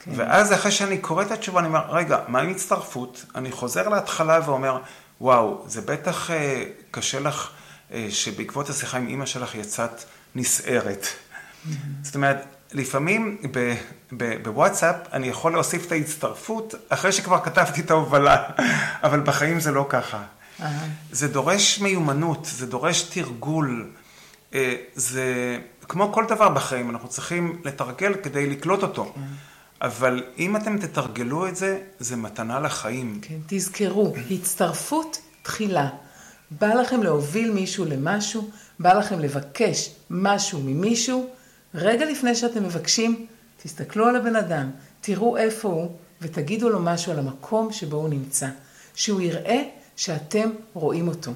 כן. 0.00 0.10
ואז 0.16 0.52
אחרי 0.52 0.72
שאני 0.72 0.98
קורא 0.98 1.22
את 1.22 1.30
התשובה, 1.30 1.60
אני 1.60 1.68
אומר, 1.68 1.82
רגע, 1.88 2.18
מה 2.28 2.40
עם 2.40 2.50
הצטרפות? 2.50 3.24
אני 3.34 3.52
חוזר 3.52 3.88
להתחלה 3.88 4.40
ואומר, 4.46 4.78
וואו, 5.20 5.64
זה 5.66 5.80
בטח 5.80 6.30
אה, 6.30 6.64
קשה 6.90 7.20
לך 7.20 7.50
אה, 7.92 8.06
שבעקבות 8.10 8.70
השיחה 8.70 8.98
עם 8.98 9.08
אימא 9.08 9.26
שלך 9.26 9.54
יצאת 9.54 10.04
נסערת. 10.34 11.06
Mm-hmm. 11.06 11.70
זאת 12.02 12.14
אומרת, 12.14 12.44
לפעמים 12.72 13.38
בוואטסאפ 14.42 14.96
אני 15.12 15.28
יכול 15.28 15.52
להוסיף 15.52 15.86
את 15.86 15.92
ההצטרפות 15.92 16.74
אחרי 16.88 17.12
שכבר 17.12 17.40
כתבתי 17.44 17.80
את 17.80 17.90
ההובלה, 17.90 18.42
אבל 19.04 19.20
בחיים 19.20 19.60
זה 19.60 19.72
לא 19.72 19.86
ככה. 19.88 20.22
זה 21.12 21.28
דורש 21.28 21.78
מיומנות, 21.78 22.48
זה 22.50 22.66
דורש 22.66 23.02
תרגול. 23.02 23.92
אה, 24.54 24.74
זה 24.94 25.58
כמו 25.88 26.12
כל 26.12 26.24
דבר 26.28 26.48
בחיים, 26.48 26.90
אנחנו 26.90 27.08
צריכים 27.08 27.60
לתרגל 27.64 28.14
כדי 28.14 28.50
לקלוט 28.50 28.82
אותו. 28.82 29.14
אבל 29.82 30.22
אם 30.38 30.56
אתם 30.56 30.78
תתרגלו 30.78 31.48
את 31.48 31.56
זה, 31.56 31.80
זה 31.98 32.16
מתנה 32.16 32.60
לחיים. 32.60 33.18
כן, 33.22 33.34
תזכרו, 33.46 34.14
הצטרפות 34.30 35.20
תחילה. 35.42 35.88
בא 36.50 36.66
לכם 36.66 37.02
להוביל 37.02 37.50
מישהו 37.50 37.84
למשהו, 37.84 38.50
בא 38.78 38.92
לכם 38.92 39.20
לבקש 39.20 39.90
משהו 40.10 40.60
ממישהו, 40.64 41.30
רגע 41.74 42.04
לפני 42.04 42.34
שאתם 42.34 42.64
מבקשים, 42.64 43.26
תסתכלו 43.62 44.06
על 44.06 44.16
הבן 44.16 44.36
אדם, 44.36 44.70
תראו 45.00 45.36
איפה 45.36 45.68
הוא, 45.68 45.96
ותגידו 46.20 46.68
לו 46.68 46.78
משהו 46.82 47.12
על 47.12 47.18
המקום 47.18 47.72
שבו 47.72 47.96
הוא 47.96 48.08
נמצא. 48.08 48.48
שהוא 48.94 49.20
יראה 49.20 49.62
שאתם 49.96 50.50
רואים 50.74 51.08
אותו. 51.08 51.32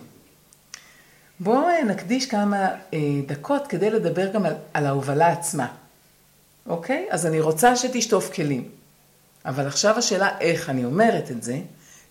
בואו 1.40 1.85
נקדיש 1.87 2.27
כמה 2.27 2.68
אה, 2.94 2.99
דקות 3.27 3.66
כדי 3.66 3.90
לדבר 3.90 4.33
גם 4.33 4.46
על, 4.46 4.55
על 4.75 4.87
ההובלה 4.87 5.29
עצמה. 5.29 5.66
אוקיי? 6.66 7.07
אז 7.11 7.27
אני 7.27 7.40
רוצה 7.40 7.77
שתשטוף 7.77 8.33
כלים. 8.35 8.68
אבל 9.44 9.66
עכשיו 9.66 9.99
השאלה 9.99 10.38
איך 10.40 10.70
אני 10.70 10.85
אומרת 10.85 11.31
את 11.31 11.42
זה, 11.42 11.59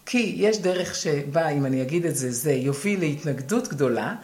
כי 0.05 0.35
יש 0.38 0.57
דרך 0.57 0.95
שבה, 0.95 1.49
אם 1.49 1.65
אני 1.65 1.81
אגיד 1.81 2.05
את 2.05 2.15
זה, 2.15 2.31
זה 2.31 2.51
יוביל 2.51 2.99
להתנגדות 2.99 3.67
גדולה, 3.67 4.15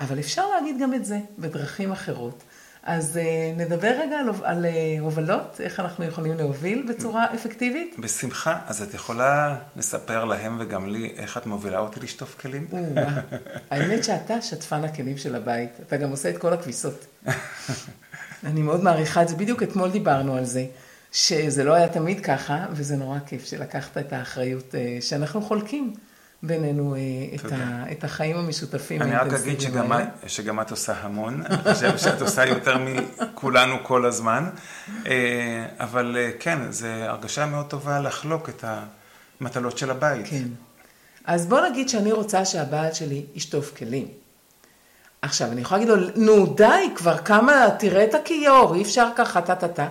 אבל 0.00 0.18
אפשר 0.18 0.48
להגיד 0.48 0.76
גם 0.80 0.94
את 0.94 1.04
זה 1.04 1.18
בדרכים 1.38 1.92
אחרות. 1.92 2.42
אז 2.82 3.18
uh, 3.22 3.60
נדבר 3.60 3.88
רגע 3.88 4.18
על, 4.18 4.28
על 4.42 4.64
uh, 4.64 5.00
הובלות, 5.00 5.60
איך 5.60 5.80
אנחנו 5.80 6.04
יכולים 6.04 6.36
להוביל 6.36 6.86
בצורה 6.88 7.34
אפקטיבית? 7.34 7.96
בשמחה. 7.98 8.58
אז 8.66 8.82
את 8.82 8.94
יכולה 8.94 9.56
לספר 9.76 10.24
להם 10.24 10.56
וגם 10.60 10.88
לי 10.88 11.12
איך 11.16 11.36
את 11.36 11.46
מובילה 11.46 11.78
אותי 11.78 12.00
לשטוף 12.00 12.40
כלים? 12.40 12.68
האמת 13.70 14.04
שאתה 14.04 14.42
שטפן 14.42 14.84
הכלים 14.84 15.18
של 15.18 15.34
הבית, 15.34 15.70
אתה 15.86 15.96
גם 15.96 16.10
עושה 16.10 16.30
את 16.30 16.38
כל 16.38 16.52
הכביסות. 16.52 17.06
אני 18.44 18.62
מאוד 18.62 18.82
מעריכה 18.84 19.22
את 19.22 19.28
זה, 19.28 19.36
בדיוק 19.36 19.62
אתמול 19.62 19.90
דיברנו 19.90 20.36
על 20.36 20.44
זה, 20.44 20.66
שזה 21.12 21.64
לא 21.64 21.74
היה 21.74 21.88
תמיד 21.88 22.20
ככה, 22.24 22.66
וזה 22.70 22.96
נורא 22.96 23.18
כיף 23.26 23.44
שלקחת 23.44 23.98
את 23.98 24.12
האחריות 24.12 24.74
אה, 24.74 24.98
שאנחנו 25.00 25.42
חולקים. 25.42 25.94
בינינו 26.42 26.94
אה, 26.94 27.00
את, 27.34 27.52
ה, 27.52 27.92
את 27.92 28.04
החיים 28.04 28.36
המשותפים. 28.36 29.02
אני 29.02 29.16
רק 29.16 29.32
אגיד 29.32 29.60
שגם, 29.60 29.92
שגם 30.26 30.60
את 30.60 30.70
עושה 30.70 30.94
המון, 31.00 31.42
אני 31.46 31.74
חושב 31.74 31.98
שאת 31.98 32.22
עושה 32.22 32.46
יותר 32.46 32.76
מכולנו 32.78 33.76
כל 33.82 34.06
הזמן, 34.06 34.50
אה, 35.06 35.66
אבל 35.80 36.16
כן, 36.40 36.58
זו 36.72 36.86
הרגשה 36.86 37.46
מאוד 37.46 37.66
טובה 37.66 38.00
לחלוק 38.00 38.48
את 38.48 38.64
המטלות 39.40 39.78
של 39.78 39.90
הבית. 39.90 40.26
כן. 40.26 40.48
אז 41.24 41.46
בוא 41.46 41.60
נגיד 41.60 41.88
שאני 41.88 42.12
רוצה 42.12 42.44
שהבעל 42.44 42.92
שלי 42.92 43.24
ישטוף 43.34 43.76
כלים. 43.76 44.08
עכשיו, 45.22 45.52
אני 45.52 45.60
יכולה 45.60 45.80
להגיד 45.80 45.94
לו, 45.94 46.10
נו 46.16 46.46
די, 46.46 46.88
כבר 46.94 47.18
כמה, 47.18 47.66
תראה 47.78 48.04
את 48.04 48.14
הכיור, 48.14 48.74
אי 48.74 48.82
אפשר 48.82 49.08
ככה, 49.16 49.40
טה-טה-טה. 49.40 49.88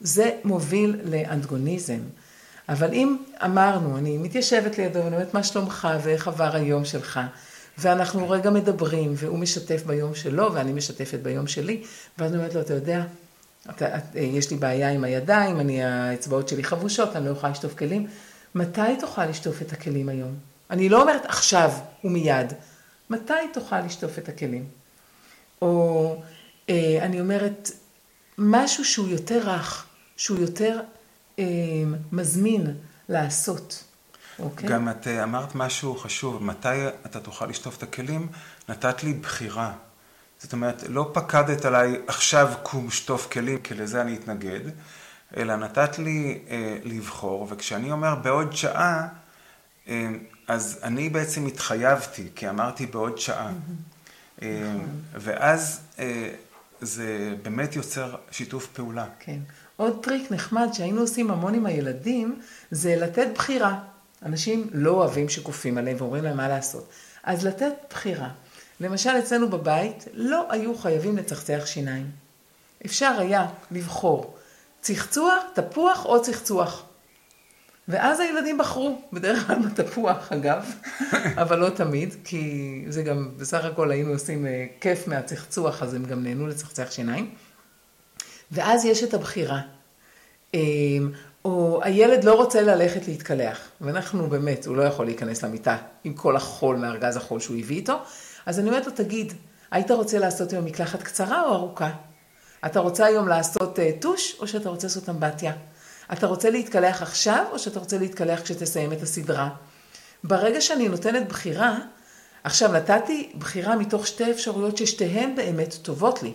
זה 0.00 0.30
מוביל 0.44 0.96
לאנטגוניזם. 1.04 1.98
אבל 2.68 2.92
אם 2.92 3.16
אמרנו, 3.44 3.98
אני 3.98 4.18
מתיישבת 4.18 4.78
לידו 4.78 4.98
ואני 4.98 5.16
אומרת, 5.16 5.34
מה 5.34 5.42
שלומך 5.42 5.88
ואיך 6.02 6.28
עבר 6.28 6.56
היום 6.56 6.84
שלך? 6.84 7.20
ואנחנו 7.78 8.30
רגע 8.30 8.50
מדברים, 8.50 9.12
והוא 9.16 9.38
משתף 9.38 9.82
ביום 9.86 10.14
שלו, 10.14 10.54
ואני 10.54 10.72
משתפת 10.72 11.18
ביום 11.22 11.46
שלי, 11.46 11.82
ואז 12.18 12.30
אני 12.30 12.38
אומרת 12.38 12.54
לו, 12.54 12.60
אתה 12.60 12.74
יודע, 12.74 13.02
אתה, 13.70 13.96
את, 13.96 14.02
יש 14.14 14.50
לי 14.50 14.56
בעיה 14.56 14.90
עם 14.90 15.04
הידיים, 15.04 15.60
אני, 15.60 15.84
האצבעות 15.84 16.48
שלי 16.48 16.64
חבושות, 16.64 17.16
אני 17.16 17.26
לא 17.26 17.30
יכולה 17.30 17.52
לשטוף 17.52 17.74
כלים. 17.74 18.06
מתי 18.54 18.96
תוכל 19.00 19.26
לשטוף 19.26 19.62
את 19.62 19.72
הכלים 19.72 20.08
היום? 20.08 20.34
אני 20.70 20.88
לא 20.88 21.02
אומרת 21.02 21.24
עכשיו 21.24 21.72
ומיד, 22.04 22.52
מתי 23.10 23.34
תוכל 23.52 23.80
לשטוף 23.80 24.18
את 24.18 24.28
הכלים? 24.28 24.64
או 25.62 26.16
אה, 26.68 26.98
אני 27.02 27.20
אומרת, 27.20 27.70
משהו 28.38 28.84
שהוא 28.84 29.08
יותר 29.08 29.50
רך, 29.50 29.86
שהוא 30.16 30.38
יותר 30.38 30.80
אה, 30.80 30.97
מזמין 32.12 32.74
לעשות. 33.08 33.84
אוקיי? 34.38 34.68
גם 34.68 34.88
את 34.88 35.06
אה, 35.06 35.22
אמרת 35.22 35.54
משהו 35.54 35.96
חשוב, 35.96 36.42
מתי 36.42 36.86
אתה 37.06 37.20
תוכל 37.20 37.46
לשטוף 37.46 37.76
את 37.76 37.82
הכלים? 37.82 38.28
נתת 38.68 39.04
לי 39.04 39.12
בחירה. 39.12 39.72
זאת 40.38 40.52
אומרת, 40.52 40.82
לא 40.88 41.10
פקדת 41.14 41.64
עליי 41.64 41.96
עכשיו 42.06 42.52
קום 42.62 42.90
שטוף 42.90 43.32
כלים, 43.32 43.58
כי 43.58 43.74
לזה 43.74 44.00
אני 44.00 44.16
אתנגד, 44.16 44.60
אלא 45.36 45.56
נתת 45.56 45.98
לי 45.98 46.38
אה, 46.50 46.78
לבחור, 46.84 47.46
וכשאני 47.50 47.92
אומר 47.92 48.14
בעוד 48.14 48.56
שעה, 48.56 49.08
אה, 49.88 50.08
אז 50.48 50.80
אני 50.82 51.08
בעצם 51.08 51.46
התחייבתי, 51.46 52.28
כי 52.34 52.48
אמרתי 52.48 52.86
בעוד 52.86 53.18
שעה. 53.18 53.48
Mm-hmm. 53.48 54.42
אה, 54.42 54.72
נכון. 54.74 54.88
ואז 55.14 55.80
אה, 55.98 56.30
זה 56.80 57.34
באמת 57.42 57.76
יוצר 57.76 58.16
שיתוף 58.30 58.66
פעולה. 58.66 59.06
כן. 59.20 59.38
עוד 59.78 60.02
טריק 60.02 60.32
נחמד 60.32 60.68
שהיינו 60.72 61.00
עושים 61.00 61.30
המון 61.30 61.54
עם 61.54 61.66
הילדים, 61.66 62.40
זה 62.70 62.96
לתת 62.96 63.26
בחירה. 63.34 63.78
אנשים 64.22 64.70
לא 64.72 64.90
אוהבים 64.90 65.28
שכופים 65.28 65.78
עליהם 65.78 65.96
ואומרים 65.98 66.24
להם 66.24 66.36
מה 66.36 66.48
לעשות. 66.48 66.88
אז 67.22 67.46
לתת 67.46 67.72
בחירה. 67.90 68.28
למשל, 68.80 69.10
אצלנו 69.18 69.48
בבית 69.48 70.04
לא 70.12 70.46
היו 70.50 70.78
חייבים 70.78 71.16
לצחצח 71.16 71.66
שיניים. 71.66 72.10
אפשר 72.86 73.16
היה 73.18 73.46
לבחור 73.70 74.36
צחצוח, 74.80 75.42
תפוח 75.54 76.04
או 76.04 76.22
צחצוח. 76.22 76.84
ואז 77.88 78.20
הילדים 78.20 78.58
בחרו, 78.58 79.02
בדרך 79.12 79.46
כלל 79.46 79.58
בתפוח 79.58 80.32
אגב, 80.32 80.70
אבל 81.42 81.58
לא 81.58 81.68
תמיד, 81.70 82.14
כי 82.24 82.84
זה 82.88 83.02
גם, 83.02 83.28
בסך 83.36 83.64
הכל 83.64 83.90
היינו 83.90 84.10
עושים 84.10 84.46
אה, 84.46 84.66
כיף 84.80 85.08
מהצחצוח, 85.08 85.82
אז 85.82 85.94
הם 85.94 86.04
גם 86.04 86.22
נהנו 86.22 86.46
לצחצח 86.46 86.90
שיניים. 86.90 87.30
ואז 88.52 88.84
יש 88.84 89.02
את 89.02 89.14
הבחירה. 89.14 89.60
אמ, 90.54 91.10
או 91.44 91.80
הילד 91.82 92.24
לא 92.24 92.34
רוצה 92.34 92.62
ללכת 92.62 93.08
להתקלח, 93.08 93.58
ואנחנו 93.80 94.28
באמת, 94.28 94.66
הוא 94.66 94.76
לא 94.76 94.82
יכול 94.82 95.06
להיכנס 95.06 95.42
למיטה 95.42 95.76
עם 96.04 96.14
כל 96.14 96.36
החול 96.36 96.76
מארגז 96.76 97.16
החול 97.16 97.40
שהוא 97.40 97.56
הביא 97.56 97.76
איתו, 97.76 97.98
אז 98.46 98.58
אני 98.58 98.68
אומרת 98.68 98.86
לו, 98.86 98.92
תגיד, 98.92 99.32
היית 99.70 99.90
רוצה 99.90 100.18
לעשות 100.18 100.52
היום 100.52 100.64
מקלחת 100.64 101.02
קצרה 101.02 101.42
או 101.42 101.54
ארוכה? 101.54 101.90
אתה 102.66 102.80
רוצה 102.80 103.06
היום 103.06 103.28
לעשות 103.28 103.78
uh, 103.78 103.82
טוש, 104.00 104.36
או 104.40 104.48
שאתה 104.48 104.68
רוצה 104.68 104.86
לעשות 104.86 105.08
אמבטיה? 105.08 105.52
אתה 106.12 106.26
רוצה 106.26 106.50
להתקלח 106.50 107.02
עכשיו, 107.02 107.44
או 107.52 107.58
שאתה 107.58 107.78
רוצה 107.78 107.98
להתקלח 107.98 108.40
כשתסיים 108.42 108.92
את 108.92 109.02
הסדרה? 109.02 109.48
ברגע 110.24 110.60
שאני 110.60 110.88
נותנת 110.88 111.28
בחירה, 111.28 111.78
עכשיו 112.44 112.72
נתתי 112.72 113.32
בחירה 113.38 113.76
מתוך 113.76 114.06
שתי 114.06 114.30
אפשרויות 114.30 114.76
ששתיהן 114.76 115.36
באמת 115.36 115.74
טובות 115.82 116.22
לי. 116.22 116.32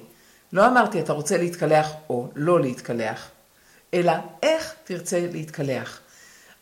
לא 0.53 0.67
אמרתי, 0.67 0.99
אתה 0.99 1.13
רוצה 1.13 1.37
להתקלח 1.37 1.91
או 2.09 2.29
לא 2.35 2.61
להתקלח. 2.61 3.29
אלא 3.93 4.13
איך 4.43 4.73
תרצה 4.83 5.27
להתקלח. 5.31 5.99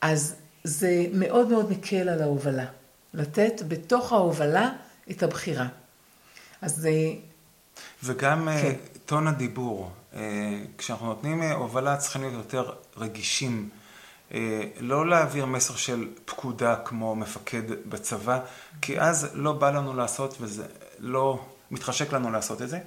אז 0.01 0.35
זה 0.63 1.05
מאוד 1.13 1.47
מאוד 1.47 1.71
מקל 1.71 2.09
על 2.09 2.21
ההובלה, 2.21 2.65
לתת 3.13 3.61
בתוך 3.67 4.11
ההובלה 4.11 4.69
את 5.11 5.23
הבחירה. 5.23 5.67
אז 6.61 6.75
זה... 6.75 6.91
וגם 8.03 8.49
אה, 8.49 8.61
כן. 8.61 8.73
טון 9.05 9.27
הדיבור. 9.27 9.91
אה, 10.13 10.19
כשאנחנו 10.77 11.05
נותנים 11.05 11.41
אה, 11.41 11.53
הובלה 11.53 11.97
צריכים 11.97 12.21
להיות 12.21 12.33
יותר 12.33 12.71
רגישים. 12.97 13.69
לא 14.79 15.09
להעביר 15.09 15.45
מסר 15.45 15.75
של 15.75 16.07
פקודה 16.25 16.75
כמו 16.85 17.15
מפקד 17.15 17.61
בצבא, 17.89 18.39
כי 18.81 18.99
אז 18.99 19.29
לא 19.33 19.51
בא 19.51 19.71
לנו 19.71 19.93
לעשות 19.93 20.37
וזה 20.41 20.65
לא 20.99 21.45
מתחשק 21.71 22.13
לנו 22.13 22.31
לעשות 22.31 22.61
את 22.61 22.69
זה. 22.69 22.79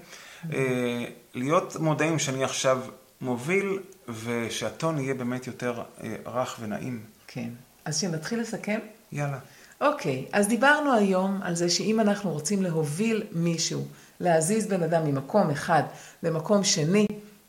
להיות 1.34 1.76
מודעים 1.76 2.18
שאני 2.18 2.44
עכשיו 2.44 2.80
מוביל 3.20 3.78
ושהטון 4.24 4.98
יהיה 4.98 5.14
באמת 5.14 5.46
יותר 5.46 5.82
אה, 6.02 6.16
רך 6.26 6.56
ונעים. 6.60 7.02
כן. 7.26 7.48
אז 7.84 8.00
שנתחיל 8.00 8.40
לסכם? 8.40 8.78
יאללה. 9.12 9.38
אוקיי, 9.80 10.26
אז 10.32 10.48
דיברנו 10.48 10.94
היום 10.94 11.40
על 11.42 11.54
זה 11.54 11.70
שאם 11.70 12.00
אנחנו 12.00 12.32
רוצים 12.32 12.62
להוביל 12.62 13.22
מישהו, 13.32 13.86
להזיז 14.20 14.66
בן 14.66 14.82
אדם 14.82 15.04
ממקום 15.04 15.50
אחד 15.50 15.82
למקום 16.22 16.64
שני, 16.64 17.06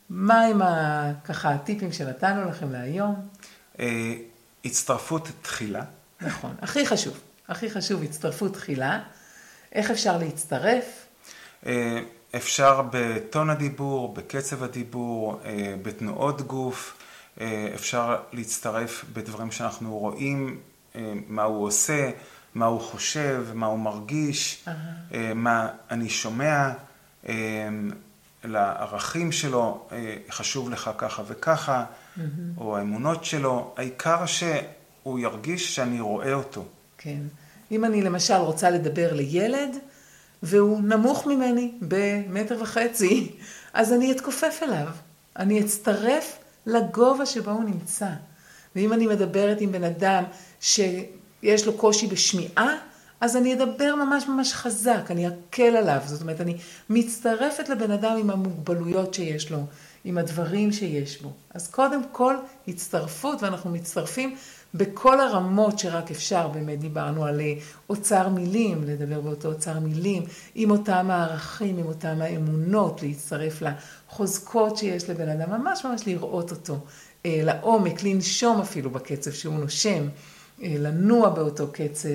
מה 0.10 0.42
הם 0.42 0.62
ה, 0.62 1.12
ככה 1.24 1.50
הטיפים 1.50 1.92
שנתנו 1.92 2.50
לכם 2.50 2.72
להיום? 2.72 3.16
אה, 3.80 4.14
הצטרפות 4.66 5.28
תחילה. 5.42 5.84
נכון, 6.22 6.56
הכי 6.62 6.86
חשוב, 6.86 7.20
הכי 7.48 7.70
חשוב 7.70 8.04
הצטרפות 8.04 8.54
תחילה. 8.54 9.00
איך 9.72 9.92
אפשר 9.92 10.18
להצטרף? 10.18 11.06
אפשר 12.36 12.82
בטון 12.92 13.50
הדיבור, 13.50 14.14
בקצב 14.14 14.64
הדיבור, 14.64 15.40
אה, 15.46 15.76
בתנועות 15.82 16.42
גוף, 16.42 16.98
אה, 17.42 17.72
אפשר 17.76 18.18
להצטרף 18.34 19.06
בדברים 19.14 19.52
שאנחנו 19.52 19.98
רואים, 19.98 20.60
אה, 20.96 21.14
מה 21.28 21.44
הוא 21.44 21.68
עושה, 21.68 22.12
מה 22.56 22.66
הוא 22.66 22.82
חושב, 22.82 23.46
מה 23.54 23.66
הוא 23.66 23.80
מרגיש, 23.80 24.64
uh-huh. 24.66 25.16
מה 25.36 25.68
אני 25.92 26.10
שומע, 26.10 26.70
לערכים 28.44 29.32
שלו, 29.32 29.88
חשוב 30.30 30.70
לך 30.70 30.90
ככה 30.98 31.24
וככה, 31.28 31.86
uh-huh. 31.86 32.22
או 32.58 32.78
האמונות 32.78 33.26
שלו, 33.26 33.74
העיקר 33.78 34.26
שהוא 34.26 35.20
ירגיש 35.20 35.76
שאני 35.76 36.00
רואה 36.00 36.34
אותו. 36.34 36.66
כן. 36.98 37.22
אם 37.72 37.86
אני 37.86 38.02
למשל 38.02 38.34
רוצה 38.34 38.70
לדבר 38.70 39.14
לילד, 39.14 39.70
והוא 40.46 40.82
נמוך 40.82 41.28
ממני 41.28 41.72
במטר 41.82 42.58
וחצי, 42.62 43.32
אז 43.74 43.94
אני 43.94 44.12
אתכופף 44.12 44.60
אליו, 44.64 44.88
אני 45.40 45.62
אצטרף 45.62 46.38
לגובה 46.66 47.26
שבו 47.26 47.52
הוא 47.52 47.64
נמצא. 47.64 48.10
ואם 48.76 48.94
אני 48.94 49.08
מדברת 49.08 49.62
עם 49.62 49.72
בן 49.72 49.84
אדם 49.84 50.24
שיש 50.60 51.66
לו 51.66 51.74
קושי 51.74 52.08
בשמיעה, 52.08 52.78
אז 53.22 53.38
אני 53.38 53.54
אדבר 53.54 53.96
ממש 53.96 54.28
ממש 54.28 54.54
חזק, 54.54 55.02
אני 55.10 55.28
אקל 55.28 55.76
עליו. 55.76 56.02
זאת 56.06 56.22
אומרת, 56.22 56.42
אני 56.42 56.58
מצטרפת 56.90 57.70
לבן 57.70 57.92
אדם 57.92 58.18
עם 58.18 58.30
המוגבלויות 58.30 59.14
שיש 59.14 59.52
לו, 59.52 59.66
עם 60.04 60.18
הדברים 60.18 60.72
שיש 60.72 61.22
בו. 61.22 61.32
אז 61.54 61.68
קודם 61.68 62.02
כל, 62.12 62.36
הצטרפות, 62.68 63.44
ואנחנו 63.44 63.70
מצטרפים 63.70 64.36
בכל 64.78 65.20
הרמות 65.20 65.80
שרק 65.80 66.12
אפשר, 66.12 66.48
באמת 66.48 66.80
דיברנו 66.80 67.26
על 67.26 67.42
אה, 67.42 67.54
אוצר 67.90 68.30
מילים, 68.30 68.84
לדבר 68.84 69.22
באותו 69.22 69.48
אוצר 69.48 69.80
מילים, 69.80 70.24
עם 70.56 70.72
אותם 70.72 71.12
הערכים, 71.12 71.78
עם 71.78 71.86
אותם 71.86 72.22
האמונות, 72.22 73.02
להצטרף 73.02 73.62
לחוזקות 73.62 74.78
שיש 74.78 75.10
לבן 75.10 75.30
אדם, 75.30 75.62
ממש 75.62 75.86
ממש 75.86 76.08
לראות 76.08 76.52
אותו 76.52 76.80
אה, 77.26 77.40
לעומק, 77.44 78.04
לנשום 78.04 78.62
אפילו 78.62 78.90
בקצב 78.90 79.32
שהוא 79.32 79.60
נושם, 79.60 80.08
אה, 80.64 80.76
לנוע 80.80 81.30
באותו 81.30 81.68
קצב, 81.72 82.10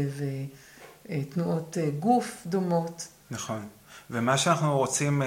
תנועות 1.28 1.76
גוף 1.98 2.42
דומות. 2.46 3.08
נכון. 3.30 3.66
ומה 4.10 4.38
שאנחנו 4.38 4.78
רוצים 4.78 5.22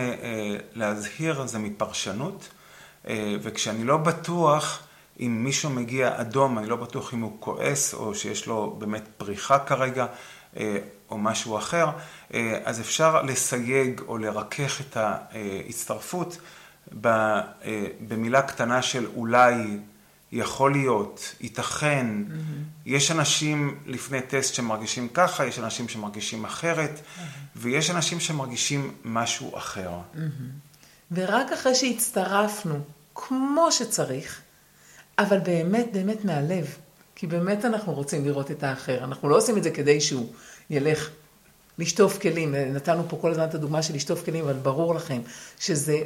להזהיר 0.74 1.48
זה 1.48 1.60
מפרשנות, 1.60 2.50
וכשאני 3.42 3.84
לא 3.84 3.98
בטוח, 3.98 4.84
אם 5.20 5.44
מישהו 5.44 5.70
מגיע 5.70 6.22
אדום, 6.22 6.58
אני 6.60 6.68
לא 6.68 6.76
בטוח 6.76 7.14
אם 7.14 7.22
הוא 7.22 7.38
כועס 7.40 7.94
או 7.94 8.16
שיש 8.16 8.48
לו 8.48 8.76
באמת 8.80 9.04
פריחה 9.18 9.60
כרגע 9.60 10.06
אה, 10.58 10.78
או 11.10 11.18
משהו 11.18 11.58
אחר, 11.58 11.90
אה, 12.34 12.60
אז 12.64 12.80
אפשר 12.80 13.22
לסייג 13.22 14.02
או 14.08 14.18
לרכך 14.18 14.82
את 14.82 14.98
ההצטרפות 14.98 16.38
אה, 17.06 17.42
במילה 18.08 18.42
קטנה 18.42 18.82
של 18.82 19.06
אולי, 19.16 19.54
יכול 20.32 20.72
להיות, 20.72 21.36
ייתכן. 21.42 22.08
Mm-hmm. 22.28 22.36
יש 22.86 23.12
אנשים 23.12 23.80
לפני 23.86 24.22
טסט 24.22 24.54
שמרגישים 24.54 25.08
ככה, 25.14 25.46
יש 25.46 25.60
אנשים 25.60 25.90
שמרגישים 25.90 26.46
אחרת, 26.46 26.92
mm-hmm. 26.96 27.22
ויש 27.56 27.90
אנשים 27.90 28.20
שמרגישים 28.20 28.94
משהו 29.06 29.58
אחר. 29.58 29.92
Mm-hmm. 30.16 30.20
ורק 31.12 31.52
אחרי 31.52 31.76
שהצטרפנו 31.76 32.80
כמו 33.16 33.72
שצריך, 33.72 34.42
אבל 35.20 35.40
באמת, 35.40 35.88
באמת 35.94 36.26
מהלב. 36.26 36.78
כי 37.16 37.28
באמת 37.28 37.66
אנחנו 37.66 37.94
רוצים 37.94 38.26
לראות 38.26 38.52
את 38.52 38.64
האחר. 38.64 39.04
אנחנו 39.04 39.30
לא 39.30 39.38
עושים 39.38 39.58
את 39.58 39.64
זה 39.64 39.72
כדי 39.72 40.02
שהוא 40.02 40.28
ילך 40.70 41.10
לשטוף 41.78 42.22
כלים. 42.22 42.56
נתנו 42.56 43.04
פה 43.10 43.18
כל 43.22 43.32
הזמן 43.32 43.46
את 43.46 43.56
הדוגמה 43.56 43.84
של 43.84 43.96
לשטוף 43.96 44.26
כלים, 44.26 44.44
אבל 44.44 44.54
ברור 44.54 44.96
לכם 44.96 45.22
שזה 45.60 45.98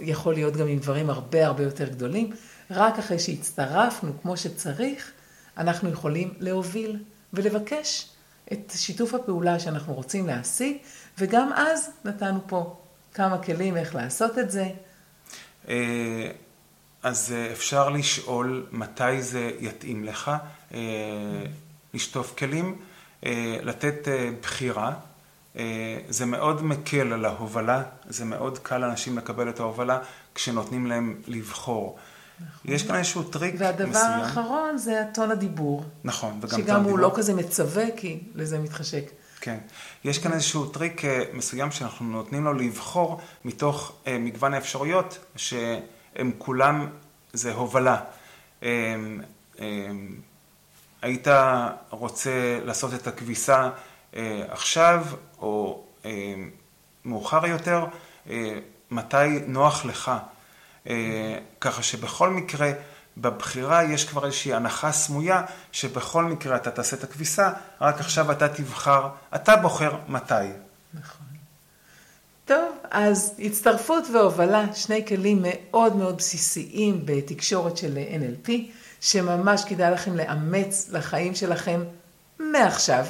יכול 0.00 0.34
להיות 0.34 0.56
גם 0.56 0.66
עם 0.66 0.78
דברים 0.78 1.10
הרבה 1.10 1.46
הרבה 1.46 1.62
יותר 1.62 1.88
גדולים. 1.88 2.30
רק 2.70 2.98
אחרי 2.98 3.18
שהצטרפנו 3.18 4.12
כמו 4.22 4.36
שצריך, 4.36 5.12
אנחנו 5.56 5.90
יכולים 5.90 6.34
להוביל 6.38 6.96
ולבקש 7.32 8.08
את 8.52 8.72
שיתוף 8.76 9.14
הפעולה 9.14 9.60
שאנחנו 9.60 9.94
רוצים 9.94 10.26
להשיג, 10.26 10.76
וגם 11.18 11.52
אז 11.52 11.90
נתנו 12.04 12.40
פה 12.46 12.76
כמה 13.14 13.42
כלים 13.42 13.76
איך 13.76 13.94
לעשות 13.94 14.38
את 14.38 14.50
זה. 14.50 14.68
אה, 17.08 17.12
אז 17.12 17.32
אה, 17.36 17.52
אפשר 17.52 17.88
לשאול 17.88 18.66
מתי 18.72 19.22
זה 19.22 19.50
יתאים 19.60 20.04
לך 20.04 20.30
אה, 20.74 20.78
לשטוף 21.94 22.34
כלים, 22.38 22.76
לתת 23.62 24.08
בחירה. 24.42 24.92
זה 26.08 26.26
מאוד 26.26 26.64
מקל 26.64 27.12
על 27.12 27.24
ההובלה, 27.24 27.82
זה 28.08 28.24
מאוד 28.24 28.58
קל 28.58 28.78
לאנשים 28.78 29.18
לקבל 29.18 29.48
את 29.48 29.60
ההובלה 29.60 29.98
כשנותנים 30.34 30.86
להם 30.86 31.14
לבחור. 31.26 31.98
נכון. 32.40 32.74
יש 32.74 32.82
כאן 32.82 32.96
איזשהו 32.96 33.22
טריק 33.22 33.54
והדבר 33.58 33.88
מסוים. 33.88 34.04
והדבר 34.10 34.24
האחרון 34.24 34.78
זה 34.78 35.00
הטון 35.00 35.30
הדיבור. 35.30 35.84
נכון, 36.04 36.30
וגם 36.30 36.50
טון 36.50 36.60
הדיבור. 36.60 36.74
שגם 36.74 36.84
הוא 36.84 36.98
לא 36.98 37.12
כזה 37.14 37.34
מצווה, 37.34 37.84
כי 37.96 38.20
לזה 38.34 38.48
לא 38.48 38.58
מתחשק. 38.58 39.10
כן. 39.40 39.58
יש 40.04 40.18
כאן 40.18 40.32
איזשהו 40.32 40.66
טריק 40.66 41.04
אה, 41.04 41.22
מסוים 41.32 41.70
שאנחנו 41.70 42.06
נותנים 42.06 42.44
לו 42.44 42.54
לבחור 42.54 43.20
מתוך 43.44 43.92
אה, 44.06 44.18
מגוון 44.18 44.54
האפשרויות, 44.54 45.18
שהם 46.14 46.32
כולם, 46.38 46.88
זה 47.32 47.52
הובלה. 47.54 48.00
אה, 48.62 48.94
היית 51.02 51.26
רוצה 51.90 52.60
לעשות 52.64 52.94
את 52.94 53.06
הכביסה 53.06 53.70
עכשיו, 54.48 55.06
או 55.38 55.84
מאוחר 57.04 57.46
יותר, 57.46 57.86
מתי 58.90 59.38
נוח 59.46 59.84
לך. 59.84 60.12
ככה 61.60 61.82
שבכל 61.82 62.30
מקרה, 62.30 62.72
בבחירה 63.16 63.84
יש 63.84 64.04
כבר 64.04 64.26
איזושהי 64.26 64.54
הנחה 64.54 64.92
סמויה, 64.92 65.42
שבכל 65.72 66.24
מקרה 66.24 66.56
אתה 66.56 66.70
תעשה 66.70 66.96
את 66.96 67.04
הכביסה, 67.04 67.50
רק 67.80 68.00
עכשיו 68.00 68.32
אתה 68.32 68.48
תבחר, 68.48 69.08
אתה 69.34 69.56
בוחר 69.56 69.96
מתי. 70.08 70.34
נכון. 70.94 71.27
טוב, 72.48 72.72
אז 72.90 73.34
הצטרפות 73.38 74.04
והובלה, 74.12 74.64
שני 74.74 75.06
כלים 75.06 75.38
מאוד 75.42 75.96
מאוד 75.96 76.16
בסיסיים 76.16 77.00
בתקשורת 77.04 77.76
של 77.76 77.98
NLP, 78.10 78.50
שממש 79.00 79.64
כדאי 79.64 79.90
לכם 79.90 80.16
לאמץ 80.16 80.88
לחיים 80.92 81.34
שלכם 81.34 81.84
מעכשיו. 82.38 83.06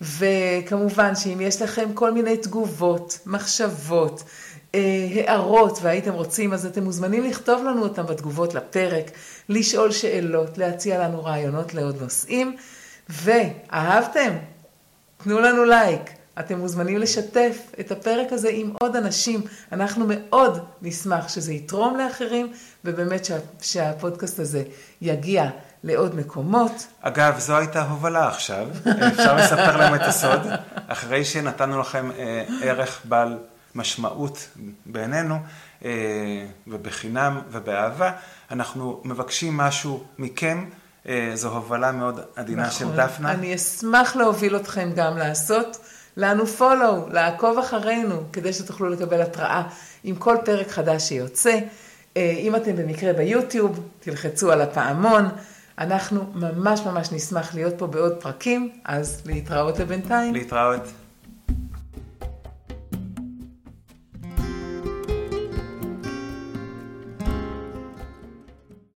וכמובן 0.00 1.16
שאם 1.16 1.40
יש 1.40 1.62
לכם 1.62 1.92
כל 1.94 2.12
מיני 2.12 2.36
תגובות, 2.36 3.18
מחשבות, 3.26 4.22
אה, 4.74 4.80
הערות 5.14 5.78
והייתם 5.82 6.12
רוצים, 6.12 6.52
אז 6.52 6.66
אתם 6.66 6.84
מוזמנים 6.84 7.24
לכתוב 7.24 7.64
לנו 7.64 7.82
אותם 7.82 8.06
בתגובות 8.06 8.54
לפרק, 8.54 9.10
לשאול 9.48 9.92
שאלות, 9.92 10.58
להציע 10.58 10.98
לנו 10.98 11.24
רעיונות 11.24 11.74
לעוד 11.74 12.02
נושאים, 12.02 12.56
ואהבתם? 13.08 14.32
תנו 15.24 15.40
לנו 15.40 15.64
לייק. 15.64 16.21
אתם 16.40 16.58
מוזמנים 16.58 16.98
לשתף 16.98 17.58
את 17.80 17.90
הפרק 17.92 18.32
הזה 18.32 18.48
עם 18.52 18.72
עוד 18.80 18.96
אנשים. 18.96 19.40
אנחנו 19.72 20.04
מאוד 20.08 20.64
נשמח 20.82 21.28
שזה 21.28 21.52
יתרום 21.52 21.96
לאחרים, 21.96 22.52
ובאמת 22.84 23.24
שה, 23.24 23.36
שהפודקאסט 23.60 24.38
הזה 24.38 24.62
יגיע 25.00 25.50
לעוד 25.84 26.14
מקומות. 26.14 26.86
אגב, 27.00 27.38
זו 27.38 27.56
הייתה 27.56 27.82
הובלה 27.82 28.28
עכשיו. 28.28 28.68
אפשר 29.12 29.36
לספר 29.36 29.76
להם 29.76 29.94
את 29.94 30.00
הסוד, 30.02 30.40
אחרי 30.88 31.24
שנתנו 31.24 31.80
לכם 31.80 32.10
אה, 32.18 32.44
ערך 32.62 33.00
בעל 33.04 33.38
משמעות 33.74 34.48
בעינינו, 34.86 35.38
אה, 35.84 35.90
ובחינם 36.66 37.40
ובאהבה. 37.50 38.12
אנחנו 38.50 39.00
מבקשים 39.04 39.56
משהו 39.56 40.04
מכם, 40.18 40.64
אה, 41.08 41.30
זו 41.34 41.48
הובלה 41.48 41.92
מאוד 41.92 42.20
עדינה 42.36 42.62
נכון. 42.62 42.78
של 42.78 42.96
דפנה. 42.96 43.32
אני 43.32 43.54
אשמח 43.54 44.16
להוביל 44.16 44.56
אתכם 44.56 44.92
גם 44.96 45.16
לעשות 45.16 45.78
לנו 46.16 46.44
follow, 46.58 47.12
לעקוב 47.12 47.58
אחרינו, 47.58 48.22
כדי 48.32 48.52
שתוכלו 48.52 48.88
לקבל 48.88 49.22
התראה 49.22 49.62
עם 50.04 50.16
כל 50.16 50.36
פרק 50.44 50.68
חדש 50.68 51.02
שיוצא. 51.02 51.58
אה, 52.16 52.34
אם 52.38 52.56
אתם 52.56 52.76
במקרה 52.76 53.12
ביוטיוב, 53.12 53.80
תלחצו 54.00 54.52
על 54.52 54.60
הפעמון. 54.60 55.28
אנחנו 55.78 56.24
ממש 56.34 56.80
ממש 56.80 57.12
נשמח 57.12 57.54
להיות 57.54 57.74
פה 57.78 57.86
בעוד 57.86 58.12
פרקים, 58.20 58.70
אז 58.84 59.22
להתראות 59.26 59.78
לבינתיים. 59.78 60.34
להתראות. 60.34 61.01